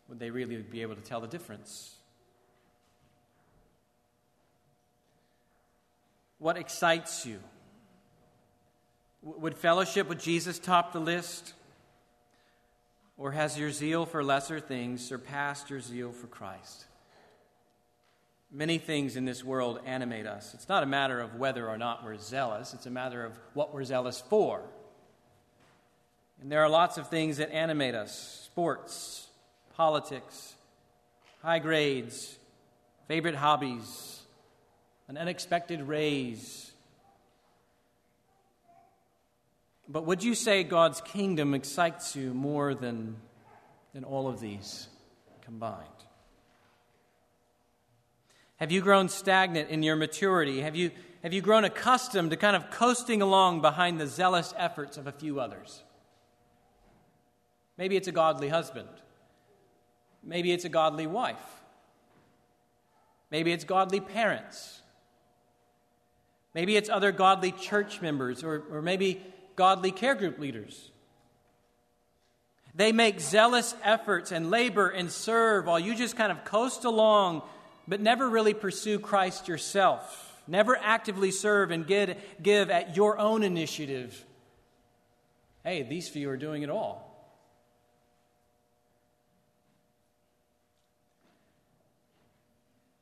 would 0.07 0.19
they 0.19 0.29
really 0.29 0.57
be 0.57 0.81
able 0.81 0.95
to 0.95 1.01
tell 1.01 1.21
the 1.21 1.27
difference? 1.27 1.95
What 6.39 6.57
excites 6.57 7.25
you? 7.25 7.39
Would 9.21 9.55
fellowship 9.55 10.09
with 10.09 10.19
Jesus 10.19 10.57
top 10.57 10.91
the 10.91 10.99
list? 10.99 11.53
Or 13.17 13.31
has 13.31 13.59
your 13.59 13.69
zeal 13.69 14.07
for 14.07 14.23
lesser 14.23 14.59
things 14.59 15.05
surpassed 15.05 15.69
your 15.69 15.79
zeal 15.79 16.11
for 16.11 16.25
Christ? 16.25 16.85
Many 18.51 18.77
things 18.77 19.15
in 19.15 19.23
this 19.23 19.43
world 19.43 19.79
animate 19.85 20.25
us. 20.25 20.53
It's 20.53 20.67
not 20.67 20.83
a 20.83 20.85
matter 20.85 21.21
of 21.21 21.35
whether 21.35 21.69
or 21.69 21.77
not 21.77 22.03
we're 22.03 22.17
zealous, 22.17 22.73
it's 22.73 22.85
a 22.85 22.91
matter 22.91 23.23
of 23.23 23.39
what 23.53 23.73
we're 23.73 23.85
zealous 23.85 24.21
for. 24.29 24.61
And 26.41 26.51
there 26.51 26.61
are 26.61 26.69
lots 26.69 26.97
of 26.97 27.07
things 27.09 27.37
that 27.37 27.51
animate 27.51 27.95
us 27.95 28.41
sports, 28.45 29.27
politics, 29.75 30.55
high 31.41 31.59
grades, 31.59 32.37
favorite 33.07 33.35
hobbies, 33.35 34.21
an 35.07 35.17
unexpected 35.17 35.81
raise. 35.81 36.71
But 39.87 40.05
would 40.05 40.23
you 40.23 40.35
say 40.35 40.63
God's 40.63 40.99
kingdom 41.01 41.53
excites 41.53 42.15
you 42.15 42.33
more 42.33 42.73
than, 42.73 43.15
than 43.93 44.03
all 44.03 44.27
of 44.27 44.39
these 44.39 44.87
combined? 45.41 45.87
Have 48.61 48.71
you 48.71 48.81
grown 48.81 49.09
stagnant 49.09 49.71
in 49.71 49.81
your 49.81 49.95
maturity? 49.95 50.61
Have 50.61 50.75
you, 50.75 50.91
have 51.23 51.33
you 51.33 51.41
grown 51.41 51.63
accustomed 51.63 52.29
to 52.29 52.37
kind 52.37 52.55
of 52.55 52.69
coasting 52.69 53.23
along 53.23 53.61
behind 53.61 53.99
the 53.99 54.05
zealous 54.05 54.53
efforts 54.55 54.97
of 54.97 55.07
a 55.07 55.11
few 55.11 55.39
others? 55.39 55.81
Maybe 57.75 57.97
it's 57.97 58.07
a 58.07 58.11
godly 58.11 58.49
husband. 58.49 58.87
Maybe 60.23 60.51
it's 60.51 60.63
a 60.63 60.69
godly 60.69 61.07
wife. 61.07 61.41
Maybe 63.31 63.51
it's 63.51 63.63
godly 63.63 63.99
parents. 63.99 64.83
Maybe 66.53 66.75
it's 66.75 66.87
other 66.87 67.11
godly 67.11 67.53
church 67.53 67.99
members 67.99 68.43
or, 68.43 68.61
or 68.69 68.83
maybe 68.83 69.23
godly 69.55 69.91
care 69.91 70.13
group 70.13 70.37
leaders. 70.37 70.91
They 72.75 72.91
make 72.91 73.21
zealous 73.21 73.73
efforts 73.83 74.31
and 74.31 74.51
labor 74.51 74.87
and 74.87 75.11
serve 75.11 75.65
while 75.65 75.79
you 75.79 75.95
just 75.95 76.15
kind 76.15 76.31
of 76.31 76.45
coast 76.45 76.85
along, 76.85 77.41
but 77.87 78.01
never 78.01 78.29
really 78.29 78.53
pursue 78.53 78.99
Christ 78.99 79.47
yourself. 79.47 80.27
Never 80.47 80.75
actively 80.75 81.31
serve 81.31 81.71
and 81.71 81.85
give, 81.85 82.15
give 82.41 82.69
at 82.69 82.95
your 82.95 83.17
own 83.17 83.43
initiative. 83.43 84.25
Hey, 85.63 85.83
these 85.83 86.09
few 86.09 86.29
are 86.29 86.37
doing 86.37 86.63
it 86.63 86.69
all. 86.69 87.07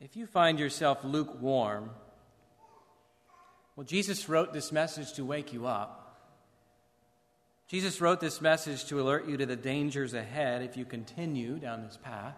If 0.01 0.15
you 0.15 0.25
find 0.25 0.59
yourself 0.59 1.03
lukewarm, 1.03 1.91
well, 3.75 3.85
Jesus 3.85 4.27
wrote 4.27 4.53
this 4.53 4.71
message 4.71 5.13
to 5.13 5.25
wake 5.25 5.53
you 5.53 5.67
up. 5.67 5.99
Jesus 7.67 8.01
wrote 8.01 8.19
this 8.19 8.41
message 8.41 8.85
to 8.85 8.99
alert 8.99 9.27
you 9.27 9.37
to 9.37 9.45
the 9.45 9.55
dangers 9.55 10.13
ahead 10.13 10.63
if 10.63 10.75
you 10.75 10.83
continue 10.83 11.59
down 11.59 11.83
this 11.83 11.97
path. 12.01 12.35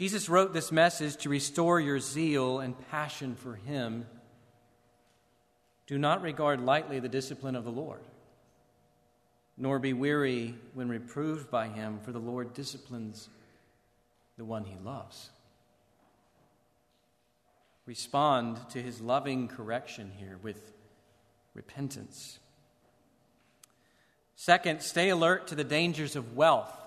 Jesus 0.00 0.30
wrote 0.30 0.54
this 0.54 0.72
message 0.72 1.18
to 1.18 1.28
restore 1.28 1.78
your 1.78 2.00
zeal 2.00 2.58
and 2.58 2.74
passion 2.90 3.34
for 3.34 3.56
Him. 3.56 4.06
Do 5.86 5.98
not 5.98 6.22
regard 6.22 6.62
lightly 6.62 7.00
the 7.00 7.08
discipline 7.10 7.54
of 7.54 7.64
the 7.64 7.70
Lord, 7.70 8.00
nor 9.58 9.78
be 9.78 9.92
weary 9.92 10.54
when 10.72 10.88
reproved 10.88 11.50
by 11.50 11.68
Him, 11.68 12.00
for 12.02 12.12
the 12.12 12.18
Lord 12.18 12.54
disciplines 12.54 13.28
the 14.38 14.44
one 14.46 14.64
He 14.64 14.78
loves 14.82 15.28
respond 17.90 18.56
to 18.70 18.80
his 18.80 19.00
loving 19.00 19.48
correction 19.48 20.12
here 20.16 20.38
with 20.44 20.72
repentance. 21.54 22.38
Second, 24.36 24.80
stay 24.80 25.08
alert 25.08 25.48
to 25.48 25.56
the 25.56 25.64
dangers 25.64 26.14
of 26.14 26.36
wealth. 26.36 26.79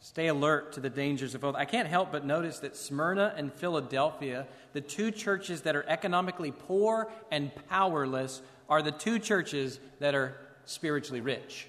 Stay 0.00 0.28
alert 0.28 0.72
to 0.72 0.80
the 0.80 0.90
dangers 0.90 1.34
of 1.34 1.42
wealth. 1.42 1.56
I 1.56 1.66
can't 1.66 1.86
help 1.86 2.10
but 2.10 2.24
notice 2.24 2.58
that 2.60 2.74
Smyrna 2.74 3.34
and 3.36 3.52
Philadelphia, 3.52 4.46
the 4.72 4.80
two 4.80 5.10
churches 5.10 5.62
that 5.62 5.76
are 5.76 5.84
economically 5.86 6.52
poor 6.52 7.10
and 7.30 7.50
powerless, 7.68 8.40
are 8.68 8.80
the 8.80 8.92
two 8.92 9.18
churches 9.18 9.78
that 9.98 10.14
are 10.14 10.36
spiritually 10.64 11.20
rich. 11.20 11.68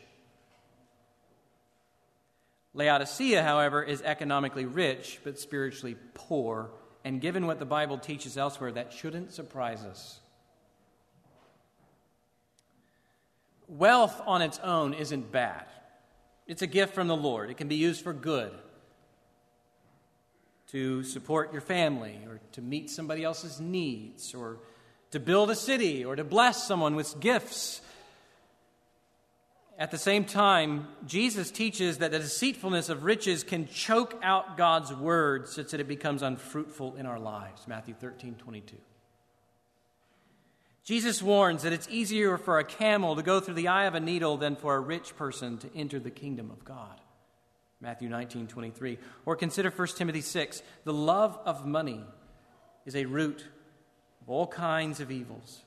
Laodicea, 2.74 3.44
however, 3.44 3.84
is 3.84 4.02
economically 4.02 4.66
rich 4.66 5.20
but 5.26 5.38
spiritually 5.38 5.98
poor 6.14 6.72
and 7.04 7.20
given 7.20 7.48
what 7.48 7.60
the 7.60 7.66
Bible 7.66 7.98
teaches 7.98 8.38
elsewhere, 8.38 8.72
that 8.72 8.94
shouldn't 8.94 9.34
surprise 9.34 9.84
us. 9.84 10.20
Wealth 13.68 14.22
on 14.26 14.42
its 14.42 14.60
own 14.60 14.94
isn't 14.94 15.32
bad. 15.32 15.66
It's 16.52 16.62
a 16.62 16.68
gift 16.68 16.94
from 16.94 17.08
the 17.08 17.16
Lord. 17.16 17.50
It 17.50 17.56
can 17.56 17.70
be 17.70 17.76
used 17.76 18.04
for 18.04 18.12
good 18.12 18.52
to 20.68 21.02
support 21.02 21.54
your 21.54 21.62
family 21.62 22.20
or 22.28 22.42
to 22.52 22.62
meet 22.62 22.90
somebody 22.90 23.24
else's 23.24 23.62
needs 23.62 24.36
or 24.36 24.58
to 25.12 25.20
build 25.22 25.50
a 25.50 25.56
city 25.56 26.04
or 26.04 26.18
to 26.18 26.26
bless 26.26 26.68
someone 26.68 26.96
with 26.96 27.18
gifts 27.22 27.80
at 29.80 29.92
the 29.92 29.98
same 29.98 30.26
time, 30.26 30.90
Jesus 31.08 31.52
teaches 31.52 32.00
that 32.00 32.12
the 32.12 32.20
deceitfulness 32.20 32.90
of 32.90 33.06
riches 33.06 33.46
can 33.46 33.66
choke 33.70 34.20
out 34.22 34.58
God's 34.58 34.94
word 34.94 35.48
such 35.48 35.72
that 35.72 35.80
it 35.80 35.88
becomes 35.88 36.22
unfruitful 36.22 36.98
in 36.98 37.06
our 37.06 37.18
lives. 37.18 37.66
Matthew 37.66 37.94
13, 37.94 38.36
22. 38.36 38.76
Jesus 40.92 41.24
warns 41.24 41.64
that 41.64 41.72
it's 41.72 41.88
easier 41.90 42.38
for 42.38 42.60
a 42.60 42.66
camel 42.66 43.16
to 43.16 43.24
go 43.24 43.40
through 43.40 43.54
the 43.54 43.70
eye 43.70 43.86
of 43.86 43.96
a 43.96 44.02
needle 44.02 44.36
than 44.36 44.58
for 44.58 44.76
a 44.76 44.80
rich 44.82 45.16
person 45.16 45.58
to 45.60 45.70
enter 45.74 46.00
the 46.00 46.12
kingdom 46.12 46.52
of 46.52 46.66
God. 46.66 47.00
Matthew 47.80 48.10
19, 48.10 48.48
23. 48.48 48.98
Or 49.26 49.38
consider 49.38 49.70
1 49.70 49.88
Timothy 49.96 50.20
6. 50.20 50.62
The 50.84 50.92
love 50.92 51.40
of 51.46 51.66
money 51.66 52.04
is 52.86 52.98
a 52.98 53.06
root 53.06 53.46
of 54.22 54.30
all 54.30 54.46
kinds 54.46 55.00
of 55.00 55.12
evils. 55.12 55.62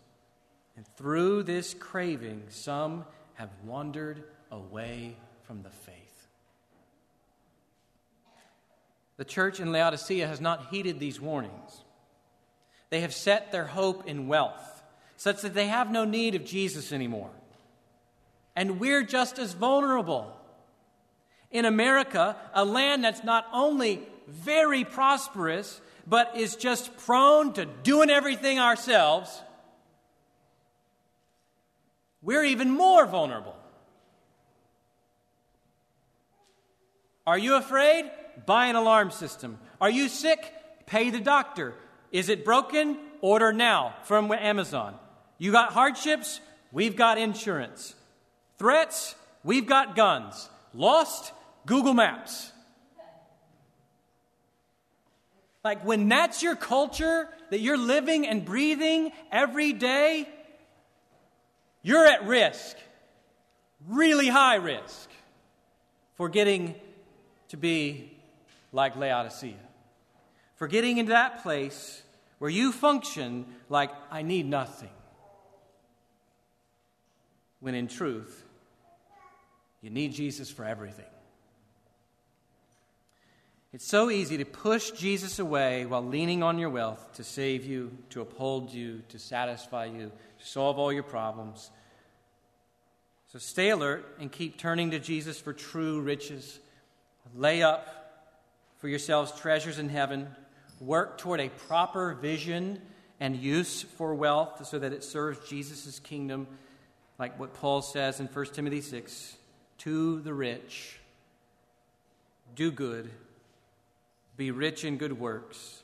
And 0.77 0.87
through 0.99 1.45
this 1.45 1.73
craving, 1.73 2.43
some 2.51 3.07
have 3.33 3.49
wandered 3.65 4.25
away 4.51 5.17
from 5.45 5.63
the 5.63 5.71
faith. 5.71 6.29
The 9.17 9.25
church 9.25 9.59
in 9.59 9.73
Laodicea 9.73 10.27
has 10.27 10.43
not 10.43 10.67
heeded 10.67 11.01
these 11.01 11.19
warnings. 11.19 11.83
They 12.91 13.01
have 13.01 13.15
set 13.15 13.53
their 13.53 13.65
hope 13.65 14.07
in 14.07 14.29
wealth, 14.29 14.74
such 15.17 15.43
that 15.43 15.55
they 15.55 15.69
have 15.69 15.91
no 15.91 16.05
need 16.05 16.35
of 16.35 16.45
Jesus 16.45 16.93
anymore. 16.93 17.31
And 18.57 18.79
we're 18.79 19.03
just 19.03 19.39
as 19.39 19.53
vulnerable. 19.53 20.33
In 21.51 21.65
America, 21.65 22.37
a 22.53 22.65
land 22.65 23.05
that's 23.05 23.25
not 23.25 23.47
only 23.53 24.01
very 24.29 24.85
prosperous, 24.85 25.81
but 26.07 26.37
is 26.37 26.57
just 26.57 26.97
prone 26.99 27.53
to 27.55 27.65
doing 27.65 28.11
everything 28.11 28.59
ourselves, 28.59 29.43
we're 32.23 32.45
even 32.45 32.71
more 32.71 33.07
vulnerable. 33.07 33.57
Are 37.27 37.39
you 37.39 37.55
afraid? 37.55 38.11
Buy 38.47 38.67
an 38.67 38.77
alarm 38.77 39.11
system. 39.11 39.59
Are 39.81 39.91
you 39.91 40.09
sick? 40.09 40.53
Pay 40.87 41.11
the 41.11 41.21
doctor. 41.21 41.75
Is 42.13 42.29
it 42.29 42.45
broken? 42.45 42.99
Order 43.21 43.53
now 43.53 43.95
from 44.05 44.31
Amazon. 44.33 44.99
You 45.39 45.53
got 45.53 45.73
hardships? 45.73 46.41
We've 46.73 46.97
got 46.97 47.19
insurance. 47.19 47.95
Threats? 48.59 49.15
We've 49.43 49.67
got 49.67 49.97
guns. 49.97 50.49
Lost? 50.73 51.33
Google 51.67 51.95
Maps. 51.95 52.53
Like 55.63 55.85
when 55.85 56.09
that's 56.09 56.43
your 56.43 56.57
culture 56.57 57.29
that 57.51 57.61
you're 57.61 57.79
living 57.79 58.27
and 58.27 58.45
breathing 58.45 59.13
every 59.33 59.73
day, 59.73 60.29
you're 61.83 62.07
at 62.07 62.27
risk, 62.27 62.77
really 63.89 64.29
high 64.29 64.57
risk, 64.57 65.09
for 66.17 66.29
getting 66.29 66.75
to 67.49 67.57
be 67.57 68.13
like 68.73 68.97
Laodicea. 68.97 69.55
For 70.57 70.69
getting 70.69 70.99
into 70.99 71.13
that 71.13 71.43
place 71.43 72.03
where 72.39 72.51
you 72.51 72.71
function 72.71 73.47
like, 73.69 73.91
I 74.11 74.23
need 74.23 74.47
nothing. 74.47 74.91
When 77.65 77.75
in 77.75 77.89
truth, 77.89 78.45
you 79.81 79.89
need 79.89 80.13
Jesus 80.13 80.51
for 80.51 80.67
everything. 80.67 81.07
It's 83.73 83.87
so 83.87 84.11
easy 84.11 84.37
to 84.37 84.45
push 84.45 84.91
Jesus 84.91 85.39
away 85.39 85.87
while 85.87 86.05
leaning 86.05 86.43
on 86.43 86.59
your 86.59 86.69
wealth 86.69 87.15
to 87.15 87.25
save 87.25 87.65
you, 87.65 87.97
to 88.11 88.21
uphold 88.21 88.71
you, 88.71 89.01
to 89.09 89.19
satisfy 89.19 89.87
you, 89.87 90.13
to 90.41 90.47
solve 90.47 90.79
all 90.79 90.93
your 90.93 91.05
problems. 91.05 91.71
So 93.33 93.39
stay 93.39 93.71
alert 93.71 94.15
and 94.21 94.31
keep 94.31 94.59
turning 94.59 94.91
to 94.91 94.99
Jesus 94.99 95.41
for 95.41 95.55
true 95.55 96.03
riches. 96.03 96.61
Lay 97.35 97.63
up 97.63 97.89
for 98.77 98.89
yourselves 98.89 99.33
treasures 99.41 99.79
in 99.79 99.89
heaven. 99.89 100.29
Work 100.81 101.17
toward 101.17 101.41
a 101.41 101.49
proper 101.49 102.13
vision 102.13 102.83
and 103.21 103.35
use 103.35 103.85
for 103.97 104.15
wealth 104.15 104.67
so 104.67 104.79
that 104.79 104.93
it 104.93 105.03
serves 105.03 105.49
Jesus' 105.49 105.99
kingdom, 105.99 106.47
like 107.19 107.39
what 107.39 107.55
Paul 107.55 107.83
says 107.83 108.21
in 108.21 108.27
1 108.27 108.47
Timothy 108.47 108.81
6 108.81 109.37
to 109.79 110.21
the 110.21 110.35
rich. 110.35 110.99
Do 112.55 112.71
good, 112.71 113.11
be 114.37 114.51
rich 114.51 114.85
in 114.85 114.97
good 114.97 115.19
works, 115.19 115.83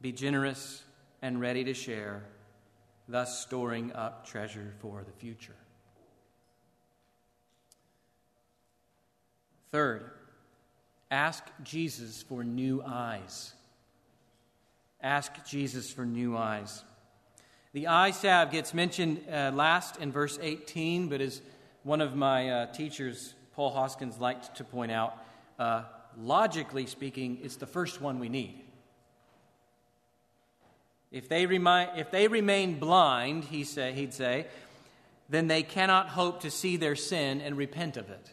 be 0.00 0.12
generous 0.12 0.82
and 1.22 1.40
ready 1.40 1.64
to 1.64 1.74
share, 1.74 2.22
thus 3.08 3.40
storing 3.40 3.92
up 3.92 4.26
treasure 4.26 4.72
for 4.80 5.04
the 5.04 5.12
future. 5.12 5.56
Third, 9.70 10.10
Ask 11.10 11.44
Jesus 11.64 12.22
for 12.22 12.44
new 12.44 12.82
eyes. 12.86 13.52
Ask 15.02 15.44
Jesus 15.44 15.90
for 15.90 16.06
new 16.06 16.36
eyes. 16.36 16.84
The 17.72 17.86
eye 17.86 18.10
salve 18.10 18.50
gets 18.50 18.74
mentioned 18.74 19.24
uh, 19.30 19.52
last 19.54 19.96
in 19.98 20.10
verse 20.10 20.40
18, 20.42 21.08
but 21.08 21.20
as 21.20 21.40
one 21.84 22.00
of 22.00 22.16
my 22.16 22.50
uh, 22.50 22.66
teachers, 22.72 23.34
Paul 23.54 23.70
Hoskins, 23.70 24.18
liked 24.18 24.56
to 24.56 24.64
point 24.64 24.90
out, 24.90 25.16
uh, 25.56 25.84
logically 26.18 26.86
speaking, 26.86 27.38
it's 27.44 27.56
the 27.56 27.66
first 27.66 28.00
one 28.00 28.18
we 28.18 28.28
need. 28.28 28.64
If 31.12 31.28
they, 31.28 31.44
if 31.44 32.10
they 32.10 32.26
remain 32.26 32.80
blind, 32.80 33.44
he 33.44 33.62
say, 33.62 33.92
he'd 33.92 34.14
say, 34.14 34.46
then 35.28 35.46
they 35.46 35.62
cannot 35.62 36.08
hope 36.08 36.40
to 36.40 36.50
see 36.50 36.76
their 36.76 36.96
sin 36.96 37.40
and 37.40 37.56
repent 37.56 37.96
of 37.96 38.10
it. 38.10 38.32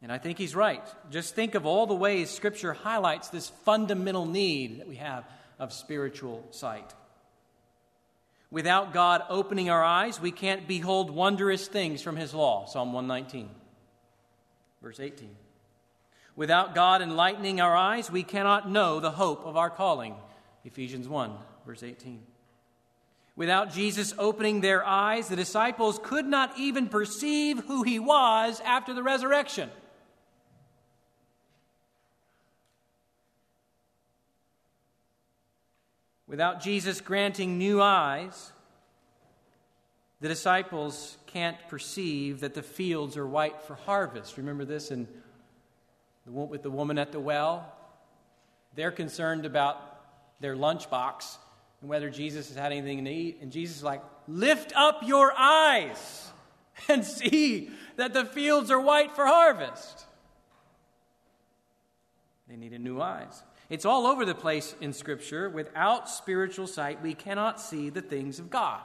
And 0.00 0.10
I 0.10 0.16
think 0.16 0.38
he's 0.38 0.56
right. 0.56 0.82
Just 1.10 1.34
think 1.34 1.54
of 1.54 1.66
all 1.66 1.86
the 1.86 1.94
ways 1.94 2.30
Scripture 2.30 2.72
highlights 2.72 3.28
this 3.28 3.50
fundamental 3.50 4.24
need 4.24 4.80
that 4.80 4.88
we 4.88 4.96
have 4.96 5.24
of 5.58 5.70
spiritual 5.70 6.46
sight. 6.50 6.94
Without 8.52 8.92
God 8.92 9.22
opening 9.30 9.70
our 9.70 9.82
eyes, 9.82 10.20
we 10.20 10.30
can't 10.30 10.68
behold 10.68 11.10
wondrous 11.10 11.66
things 11.66 12.02
from 12.02 12.16
His 12.16 12.34
law. 12.34 12.66
Psalm 12.66 12.92
119, 12.92 13.48
verse 14.82 15.00
18. 15.00 15.30
Without 16.36 16.74
God 16.74 17.00
enlightening 17.00 17.62
our 17.62 17.74
eyes, 17.74 18.10
we 18.10 18.22
cannot 18.22 18.68
know 18.70 19.00
the 19.00 19.10
hope 19.10 19.46
of 19.46 19.56
our 19.56 19.70
calling. 19.70 20.14
Ephesians 20.66 21.08
1, 21.08 21.32
verse 21.66 21.82
18. 21.82 22.22
Without 23.36 23.72
Jesus 23.72 24.12
opening 24.18 24.60
their 24.60 24.86
eyes, 24.86 25.28
the 25.28 25.36
disciples 25.36 25.98
could 26.02 26.26
not 26.26 26.58
even 26.58 26.90
perceive 26.90 27.58
who 27.60 27.82
He 27.82 27.98
was 27.98 28.60
after 28.66 28.92
the 28.92 29.02
resurrection. 29.02 29.70
Without 36.32 36.62
Jesus 36.62 37.02
granting 37.02 37.58
new 37.58 37.82
eyes, 37.82 38.52
the 40.22 40.28
disciples 40.28 41.18
can't 41.26 41.58
perceive 41.68 42.40
that 42.40 42.54
the 42.54 42.62
fields 42.62 43.18
are 43.18 43.26
white 43.26 43.60
for 43.60 43.74
harvest. 43.74 44.38
Remember 44.38 44.64
this 44.64 44.90
in 44.90 45.06
the, 46.24 46.32
with 46.32 46.62
the 46.62 46.70
woman 46.70 46.96
at 46.96 47.12
the 47.12 47.20
well? 47.20 47.70
They're 48.74 48.90
concerned 48.90 49.44
about 49.44 49.76
their 50.40 50.56
lunchbox 50.56 51.36
and 51.82 51.90
whether 51.90 52.08
Jesus 52.08 52.48
has 52.48 52.56
had 52.56 52.72
anything 52.72 53.04
to 53.04 53.10
eat. 53.10 53.40
And 53.42 53.52
Jesus 53.52 53.76
is 53.76 53.82
like, 53.82 54.00
Lift 54.26 54.72
up 54.74 55.02
your 55.04 55.34
eyes 55.36 56.30
and 56.88 57.04
see 57.04 57.68
that 57.96 58.14
the 58.14 58.24
fields 58.24 58.70
are 58.70 58.80
white 58.80 59.14
for 59.14 59.26
harvest. 59.26 60.06
They 62.48 62.56
needed 62.56 62.80
new 62.80 63.02
eyes. 63.02 63.42
It's 63.68 63.84
all 63.84 64.06
over 64.06 64.24
the 64.24 64.34
place 64.34 64.74
in 64.80 64.92
Scripture. 64.92 65.48
Without 65.48 66.08
spiritual 66.08 66.66
sight, 66.66 67.02
we 67.02 67.14
cannot 67.14 67.60
see 67.60 67.88
the 67.88 68.02
things 68.02 68.38
of 68.38 68.50
God. 68.50 68.80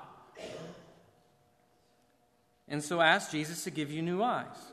And 2.67 2.83
so 2.83 3.01
ask 3.01 3.31
Jesus 3.31 3.63
to 3.63 3.71
give 3.71 3.91
you 3.91 4.01
new 4.01 4.21
eyes. 4.21 4.71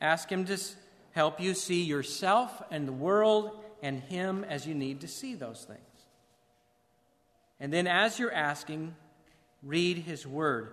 Ask 0.00 0.30
Him 0.30 0.44
to 0.46 0.58
help 1.12 1.40
you 1.40 1.54
see 1.54 1.82
yourself 1.82 2.62
and 2.70 2.86
the 2.86 2.92
world 2.92 3.58
and 3.82 4.00
Him 4.00 4.44
as 4.44 4.66
you 4.66 4.74
need 4.74 5.00
to 5.00 5.08
see 5.08 5.34
those 5.34 5.64
things. 5.64 5.80
And 7.58 7.72
then, 7.72 7.86
as 7.86 8.18
you're 8.18 8.32
asking, 8.32 8.94
read 9.62 9.98
His 9.98 10.26
Word. 10.26 10.72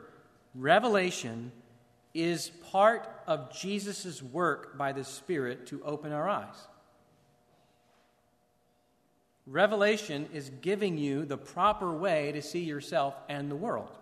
Revelation 0.55 1.51
is 2.13 2.49
part 2.71 3.07
of 3.27 3.55
Jesus' 3.55 4.23
work 4.23 4.77
by 4.77 4.93
the 4.93 5.03
Spirit 5.03 5.67
to 5.67 5.83
open 5.83 6.11
our 6.11 6.27
eyes. 6.27 6.67
Revelation 9.47 10.27
is 10.33 10.51
giving 10.61 10.97
you 10.97 11.25
the 11.25 11.37
proper 11.37 11.93
way 11.93 12.33
to 12.33 12.41
see 12.41 12.63
yourself 12.63 13.15
and 13.29 13.49
the 13.49 13.55
world. 13.55 13.97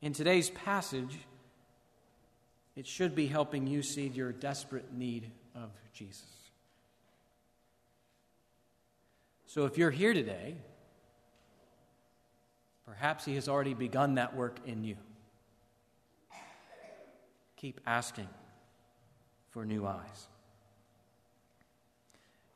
In 0.00 0.12
today's 0.12 0.50
passage, 0.50 1.18
it 2.76 2.86
should 2.86 3.16
be 3.16 3.26
helping 3.26 3.66
you 3.66 3.82
see 3.82 4.06
your 4.06 4.30
desperate 4.30 4.92
need 4.94 5.28
of 5.56 5.70
Jesus. 5.92 6.28
So 9.46 9.64
if 9.64 9.76
you're 9.76 9.90
here 9.90 10.14
today, 10.14 10.54
perhaps 12.86 13.24
He 13.24 13.34
has 13.34 13.48
already 13.48 13.74
begun 13.74 14.14
that 14.14 14.36
work 14.36 14.60
in 14.64 14.84
you. 14.84 14.96
Keep 17.56 17.80
asking 17.84 18.28
for 19.50 19.64
new 19.64 19.84
eyes. 19.84 20.28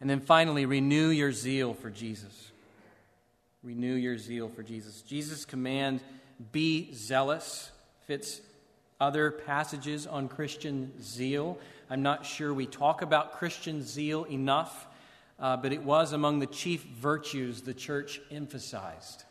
And 0.02 0.10
then 0.10 0.18
finally, 0.18 0.66
renew 0.66 1.10
your 1.10 1.30
zeal 1.30 1.74
for 1.74 1.88
Jesus. 1.88 2.50
Renew 3.62 3.94
your 3.94 4.18
zeal 4.18 4.48
for 4.48 4.64
Jesus. 4.64 5.00
Jesus' 5.02 5.44
command, 5.44 6.00
be 6.50 6.92
zealous, 6.92 7.70
fits 8.08 8.40
other 9.00 9.30
passages 9.30 10.08
on 10.08 10.26
Christian 10.26 10.92
zeal. 11.00 11.56
I'm 11.88 12.02
not 12.02 12.26
sure 12.26 12.52
we 12.52 12.66
talk 12.66 13.02
about 13.02 13.34
Christian 13.34 13.80
zeal 13.84 14.24
enough. 14.24 14.88
uh, 15.38 15.56
but 15.56 15.72
it 15.72 15.84
was 15.84 16.12
among 16.12 16.40
the 16.40 16.46
chief 16.46 16.82
virtues 16.82 17.62
the 17.62 17.72
church 17.72 18.20
emphasized. 18.28 19.22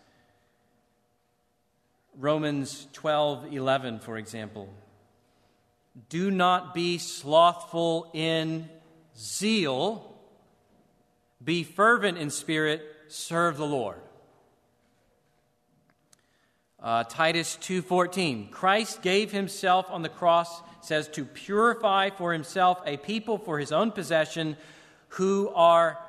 Romans 2.17 2.87
12 2.93 3.53
11, 3.53 3.99
for 3.99 4.17
example. 4.17 4.69
Do 6.07 6.31
not 6.31 6.73
be 6.73 6.97
slothful 6.97 8.09
in 8.13 8.69
zeal, 9.17 10.10
be 11.43 11.63
fervent 11.63 12.17
in 12.17 12.29
spirit, 12.29 12.83
serve 13.07 13.57
the 13.57 13.65
Lord. 13.65 14.01
Uh, 16.81 17.03
Titus 17.03 17.57
2:14 17.61 18.49
Christ 18.49 19.01
gave 19.01 19.31
himself 19.31 19.85
on 19.89 20.01
the 20.01 20.09
cross 20.09 20.61
says 20.81 21.07
to 21.09 21.25
purify 21.25 22.09
for 22.09 22.33
himself 22.33 22.81
a 22.85 22.97
people 22.97 23.37
for 23.37 23.59
his 23.59 23.71
own 23.71 23.91
possession 23.91 24.57
who 25.09 25.49
are 25.49 25.99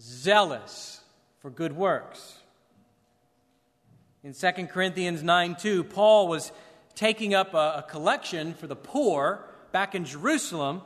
zealous 0.00 1.00
for 1.40 1.50
good 1.50 1.74
works. 1.74 2.38
In 4.22 4.34
2 4.34 4.66
Corinthians 4.66 5.22
9 5.22 5.56
2, 5.56 5.84
Paul 5.84 6.28
was 6.28 6.52
taking 6.94 7.34
up 7.34 7.54
a, 7.54 7.78
a 7.78 7.86
collection 7.88 8.54
for 8.54 8.66
the 8.66 8.76
poor 8.76 9.44
back 9.72 9.94
in 9.94 10.04
Jerusalem, 10.04 10.82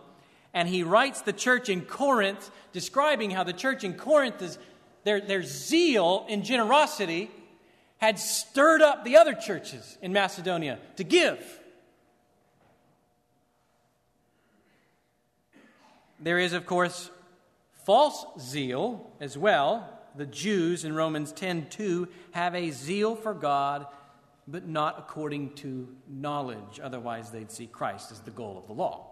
and 0.53 0.69
he 0.69 0.83
writes 0.83 1.23
the 1.23 1.33
church 1.33 1.69
in 1.69 1.83
Corinth, 1.83 2.51
describing 2.73 3.31
how 3.31 3.45
the 3.45 3.53
church 3.53 3.85
in 3.85 3.95
Corinth 3.95 4.43
is 4.43 4.59
their, 5.05 5.21
their 5.21 5.43
zeal 5.43 6.27
in 6.29 6.43
generosity 6.43 7.31
had 7.99 8.19
stirred 8.19 8.83
up 8.83 9.05
the 9.05 9.17
other 9.17 9.35
churches 9.35 9.99
in 10.03 10.13
Macedonia 10.13 10.79
to 10.97 11.05
give. 11.05 11.61
There 16.19 16.39
is, 16.39 16.53
of 16.53 16.67
course, 16.67 17.11
false 17.85 18.27
zeal 18.39 19.11
as 19.21 19.39
well. 19.39 19.99
The 20.17 20.27
Jews 20.27 20.85
in 20.85 20.95
Romans 20.95 21.33
10:2 21.33 22.09
have 22.33 22.55
a 22.55 22.71
zeal 22.71 23.15
for 23.15 23.33
God, 23.33 23.87
but 24.47 24.67
not 24.67 24.99
according 24.99 25.55
to 25.57 25.89
knowledge. 26.09 26.81
Otherwise, 26.83 27.31
they'd 27.31 27.51
see 27.51 27.67
Christ 27.67 28.13
as 28.13 28.21
the 28.21 28.31
goal 28.31 28.59
of 28.59 28.67
the 28.67 28.75
law. 28.75 29.10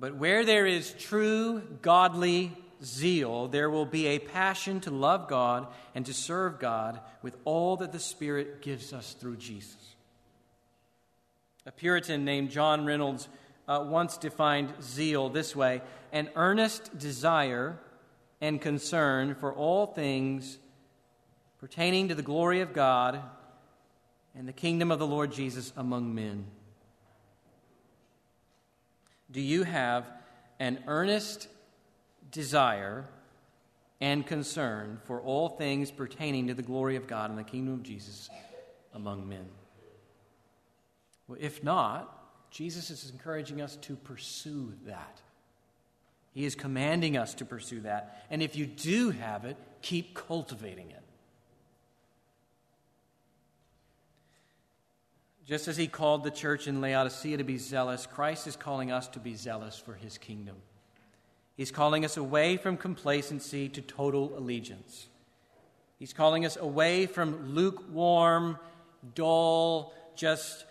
But 0.00 0.16
where 0.16 0.46
there 0.46 0.66
is 0.66 0.94
true 0.94 1.60
godly 1.82 2.52
zeal, 2.82 3.48
there 3.48 3.68
will 3.68 3.84
be 3.84 4.06
a 4.06 4.18
passion 4.18 4.80
to 4.80 4.90
love 4.90 5.28
God 5.28 5.66
and 5.94 6.06
to 6.06 6.14
serve 6.14 6.58
God 6.58 6.98
with 7.20 7.36
all 7.44 7.76
that 7.76 7.92
the 7.92 7.98
Spirit 8.00 8.62
gives 8.62 8.94
us 8.94 9.12
through 9.12 9.36
Jesus. 9.36 9.94
A 11.66 11.70
Puritan 11.70 12.24
named 12.24 12.50
John 12.50 12.86
Reynolds 12.86 13.28
uh, 13.68 13.84
once 13.86 14.16
defined 14.16 14.72
zeal 14.82 15.28
this 15.28 15.54
way 15.54 15.82
an 16.12 16.30
earnest 16.34 16.98
desire 16.98 17.78
and 18.40 18.58
concern 18.58 19.34
for 19.34 19.52
all 19.52 19.86
things 19.86 20.58
pertaining 21.58 22.08
to 22.08 22.14
the 22.14 22.22
glory 22.22 22.62
of 22.62 22.72
God 22.72 23.20
and 24.34 24.48
the 24.48 24.52
kingdom 24.54 24.90
of 24.90 24.98
the 24.98 25.06
Lord 25.06 25.30
Jesus 25.30 25.74
among 25.76 26.14
men. 26.14 26.46
Do 29.32 29.40
you 29.40 29.62
have 29.62 30.10
an 30.58 30.82
earnest 30.86 31.48
desire 32.30 33.06
and 34.00 34.26
concern 34.26 34.98
for 35.04 35.20
all 35.20 35.48
things 35.48 35.90
pertaining 35.90 36.48
to 36.48 36.54
the 36.54 36.62
glory 36.62 36.96
of 36.96 37.06
God 37.06 37.30
and 37.30 37.38
the 37.38 37.44
kingdom 37.44 37.74
of 37.74 37.82
Jesus 37.82 38.30
among 38.94 39.28
men? 39.28 39.46
Well, 41.28 41.38
if 41.40 41.62
not, 41.62 42.16
Jesus 42.50 42.90
is 42.90 43.10
encouraging 43.10 43.60
us 43.60 43.76
to 43.76 43.94
pursue 43.94 44.72
that. 44.86 45.20
He 46.32 46.44
is 46.44 46.54
commanding 46.54 47.16
us 47.16 47.34
to 47.34 47.44
pursue 47.44 47.80
that. 47.80 48.26
And 48.30 48.42
if 48.42 48.56
you 48.56 48.66
do 48.66 49.10
have 49.10 49.44
it, 49.44 49.56
keep 49.82 50.14
cultivating 50.14 50.90
it. 50.90 51.02
Just 55.50 55.66
as 55.66 55.76
he 55.76 55.88
called 55.88 56.22
the 56.22 56.30
church 56.30 56.68
in 56.68 56.80
Laodicea 56.80 57.36
to 57.38 57.42
be 57.42 57.58
zealous, 57.58 58.06
Christ 58.06 58.46
is 58.46 58.54
calling 58.54 58.92
us 58.92 59.08
to 59.08 59.18
be 59.18 59.34
zealous 59.34 59.76
for 59.76 59.94
his 59.94 60.16
kingdom. 60.16 60.54
He's 61.56 61.72
calling 61.72 62.04
us 62.04 62.16
away 62.16 62.56
from 62.56 62.76
complacency 62.76 63.68
to 63.70 63.80
total 63.82 64.38
allegiance. 64.38 65.08
He's 65.98 66.12
calling 66.12 66.46
us 66.46 66.56
away 66.56 67.06
from 67.06 67.52
lukewarm, 67.52 68.58
dull, 69.16 69.92
just 70.14 70.66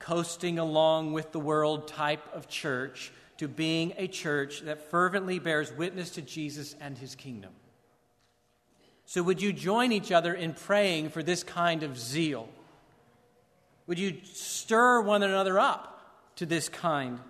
coasting 0.00 0.58
along 0.58 1.12
with 1.12 1.30
the 1.30 1.38
world 1.38 1.86
type 1.86 2.24
of 2.34 2.48
church 2.48 3.12
to 3.38 3.46
being 3.46 3.92
a 3.96 4.08
church 4.08 4.62
that 4.62 4.90
fervently 4.90 5.38
bears 5.38 5.72
witness 5.72 6.10
to 6.10 6.20
Jesus 6.20 6.74
and 6.80 6.98
his 6.98 7.14
kingdom. 7.14 7.52
So, 9.04 9.22
would 9.22 9.40
you 9.40 9.52
join 9.52 9.92
each 9.92 10.10
other 10.10 10.34
in 10.34 10.52
praying 10.52 11.10
for 11.10 11.22
this 11.22 11.44
kind 11.44 11.84
of 11.84 11.96
zeal? 11.96 12.48
Would 13.86 13.98
you 13.98 14.18
stir 14.24 15.00
one 15.00 15.22
another 15.22 15.58
up 15.58 16.34
to 16.36 16.46
this 16.46 16.68
kind 16.68 17.20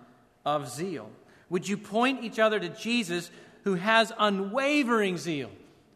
of 0.45 0.69
zeal? 0.69 1.09
Would 1.49 1.67
you 1.67 1.77
point 1.77 2.23
each 2.23 2.39
other 2.39 2.59
to 2.59 2.69
Jesus, 2.69 3.29
who 3.63 3.75
has 3.75 4.11
unwavering 4.17 5.17
zeal 5.17 5.51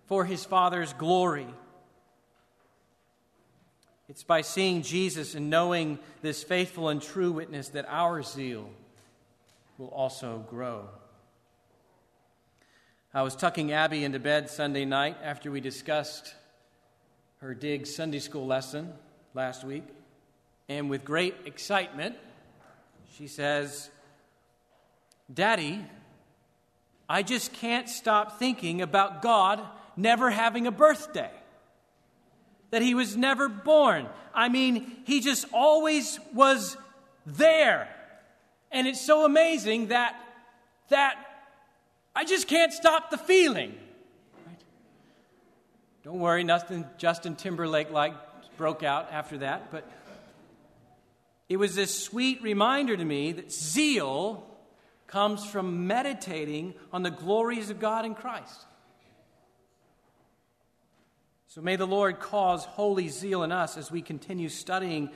for 0.07 0.25
his 0.25 0.45
Father's 0.45 0.93
glory 0.93 1.47
it's 4.11 4.23
by 4.23 4.41
seeing 4.41 4.81
Jesus 4.81 5.35
and 5.35 5.49
knowing 5.49 5.97
this 6.21 6.43
faithful 6.43 6.89
and 6.89 7.01
true 7.01 7.31
witness 7.31 7.69
that 7.69 7.85
our 7.87 8.21
zeal 8.21 8.69
will 9.77 9.87
also 9.87 10.45
grow. 10.49 10.89
I 13.13 13.21
was 13.21 13.37
tucking 13.37 13.71
Abby 13.71 14.03
into 14.03 14.19
bed 14.19 14.49
Sunday 14.49 14.83
night 14.83 15.15
after 15.23 15.49
we 15.49 15.61
discussed 15.61 16.35
her 17.37 17.53
dig 17.53 17.87
Sunday 17.87 18.19
school 18.19 18.45
lesson 18.45 18.91
last 19.33 19.63
week. 19.63 19.85
And 20.69 20.89
with 20.89 21.03
great 21.03 21.35
excitement, 21.45 22.15
she 23.17 23.27
says, 23.27 23.89
Daddy, 25.33 25.85
I 27.09 27.23
just 27.23 27.53
can't 27.53 27.89
stop 27.89 28.39
thinking 28.39 28.81
about 28.81 29.21
God 29.21 29.61
never 29.97 30.29
having 30.29 30.67
a 30.67 30.71
birthday 30.71 31.31
that 32.71 32.81
he 32.81 32.95
was 32.95 33.17
never 33.17 33.49
born. 33.49 34.07
I 34.33 34.49
mean, 34.49 34.97
he 35.05 35.19
just 35.19 35.45
always 35.53 36.19
was 36.33 36.77
there. 37.25 37.89
And 38.71 38.87
it's 38.87 39.01
so 39.01 39.25
amazing 39.25 39.87
that 39.87 40.15
that 40.89 41.15
I 42.15 42.25
just 42.25 42.47
can't 42.47 42.73
stop 42.73 43.09
the 43.09 43.17
feeling. 43.17 43.73
Right? 44.45 44.57
Don't 46.03 46.19
worry, 46.19 46.43
nothing 46.43 46.85
Justin 46.97 47.35
Timberlake 47.35 47.91
like 47.91 48.13
broke 48.57 48.83
out 48.83 49.09
after 49.11 49.37
that, 49.39 49.71
but 49.71 49.89
it 51.51 51.59
was 51.59 51.75
this 51.75 51.93
sweet 51.93 52.41
reminder 52.41 52.95
to 52.95 53.03
me 53.03 53.33
that 53.33 53.51
zeal 53.51 54.47
comes 55.05 55.45
from 55.45 55.85
meditating 55.85 56.73
on 56.93 57.03
the 57.03 57.11
glories 57.11 57.69
of 57.69 57.77
God 57.77 58.05
in 58.05 58.15
Christ. 58.15 58.65
So 61.49 61.59
may 61.59 61.75
the 61.75 61.85
Lord 61.85 62.21
cause 62.21 62.63
holy 62.63 63.09
zeal 63.09 63.43
in 63.43 63.51
us 63.51 63.75
as 63.75 63.91
we 63.91 64.01
continue 64.01 64.47
studying 64.47 65.09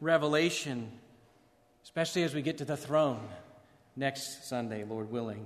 Revelation, 0.00 0.92
especially 1.82 2.22
as 2.22 2.34
we 2.34 2.42
get 2.42 2.58
to 2.58 2.64
the 2.64 2.76
throne 2.76 3.26
next 3.96 4.48
Sunday, 4.48 4.84
Lord 4.84 5.10
willing. 5.10 5.44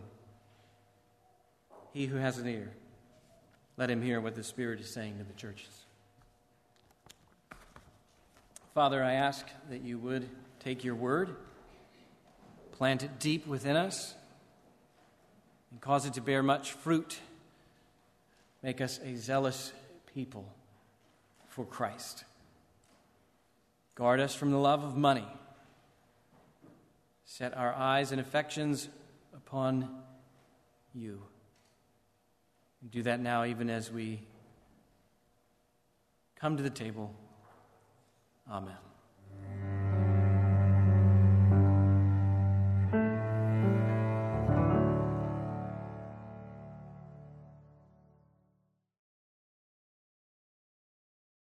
He 1.95 2.05
who 2.05 2.16
has 2.16 2.36
an 2.36 2.49
ear, 2.49 2.70
let 3.78 3.88
him 3.88 4.03
hear 4.03 4.20
what 4.20 4.34
the 4.34 4.45
Spirit 4.45 4.78
is 4.80 4.92
saying 4.92 5.16
to 5.16 5.24
the 5.24 5.32
churches. 5.32 5.84
Father, 8.75 9.05
I 9.05 9.12
ask 9.12 9.47
that 9.70 9.83
you 9.83 9.99
would 9.99 10.29
take 10.59 10.83
your 10.83 10.97
word, 10.97 11.37
plant 12.72 13.05
it 13.05 13.20
deep 13.20 13.47
within 13.47 13.77
us, 13.77 14.16
and 15.70 15.81
cause 15.81 16.07
it 16.07 16.14
to 16.14 16.20
bear 16.20 16.43
much 16.43 16.72
fruit. 16.72 17.20
Make 18.64 18.81
us 18.81 18.99
a 19.05 19.14
zealous 19.14 19.72
people 20.12 20.53
for 21.47 21.64
Christ. 21.64 22.25
Guard 23.95 24.18
us 24.18 24.35
from 24.35 24.51
the 24.51 24.59
love 24.59 24.83
of 24.83 24.97
money. 24.97 25.29
Set 27.27 27.57
our 27.57 27.72
eyes 27.72 28.11
and 28.11 28.20
affections 28.20 28.89
upon 29.33 29.89
you. 30.93 31.22
Do 32.91 33.05
that 33.05 33.20
now, 33.20 33.45
even 33.45 33.70
as 33.70 33.93
we 33.93 34.20
come 36.35 36.57
to 36.57 36.62
the 36.64 36.70
table. 36.70 37.14
Amen. 38.49 38.93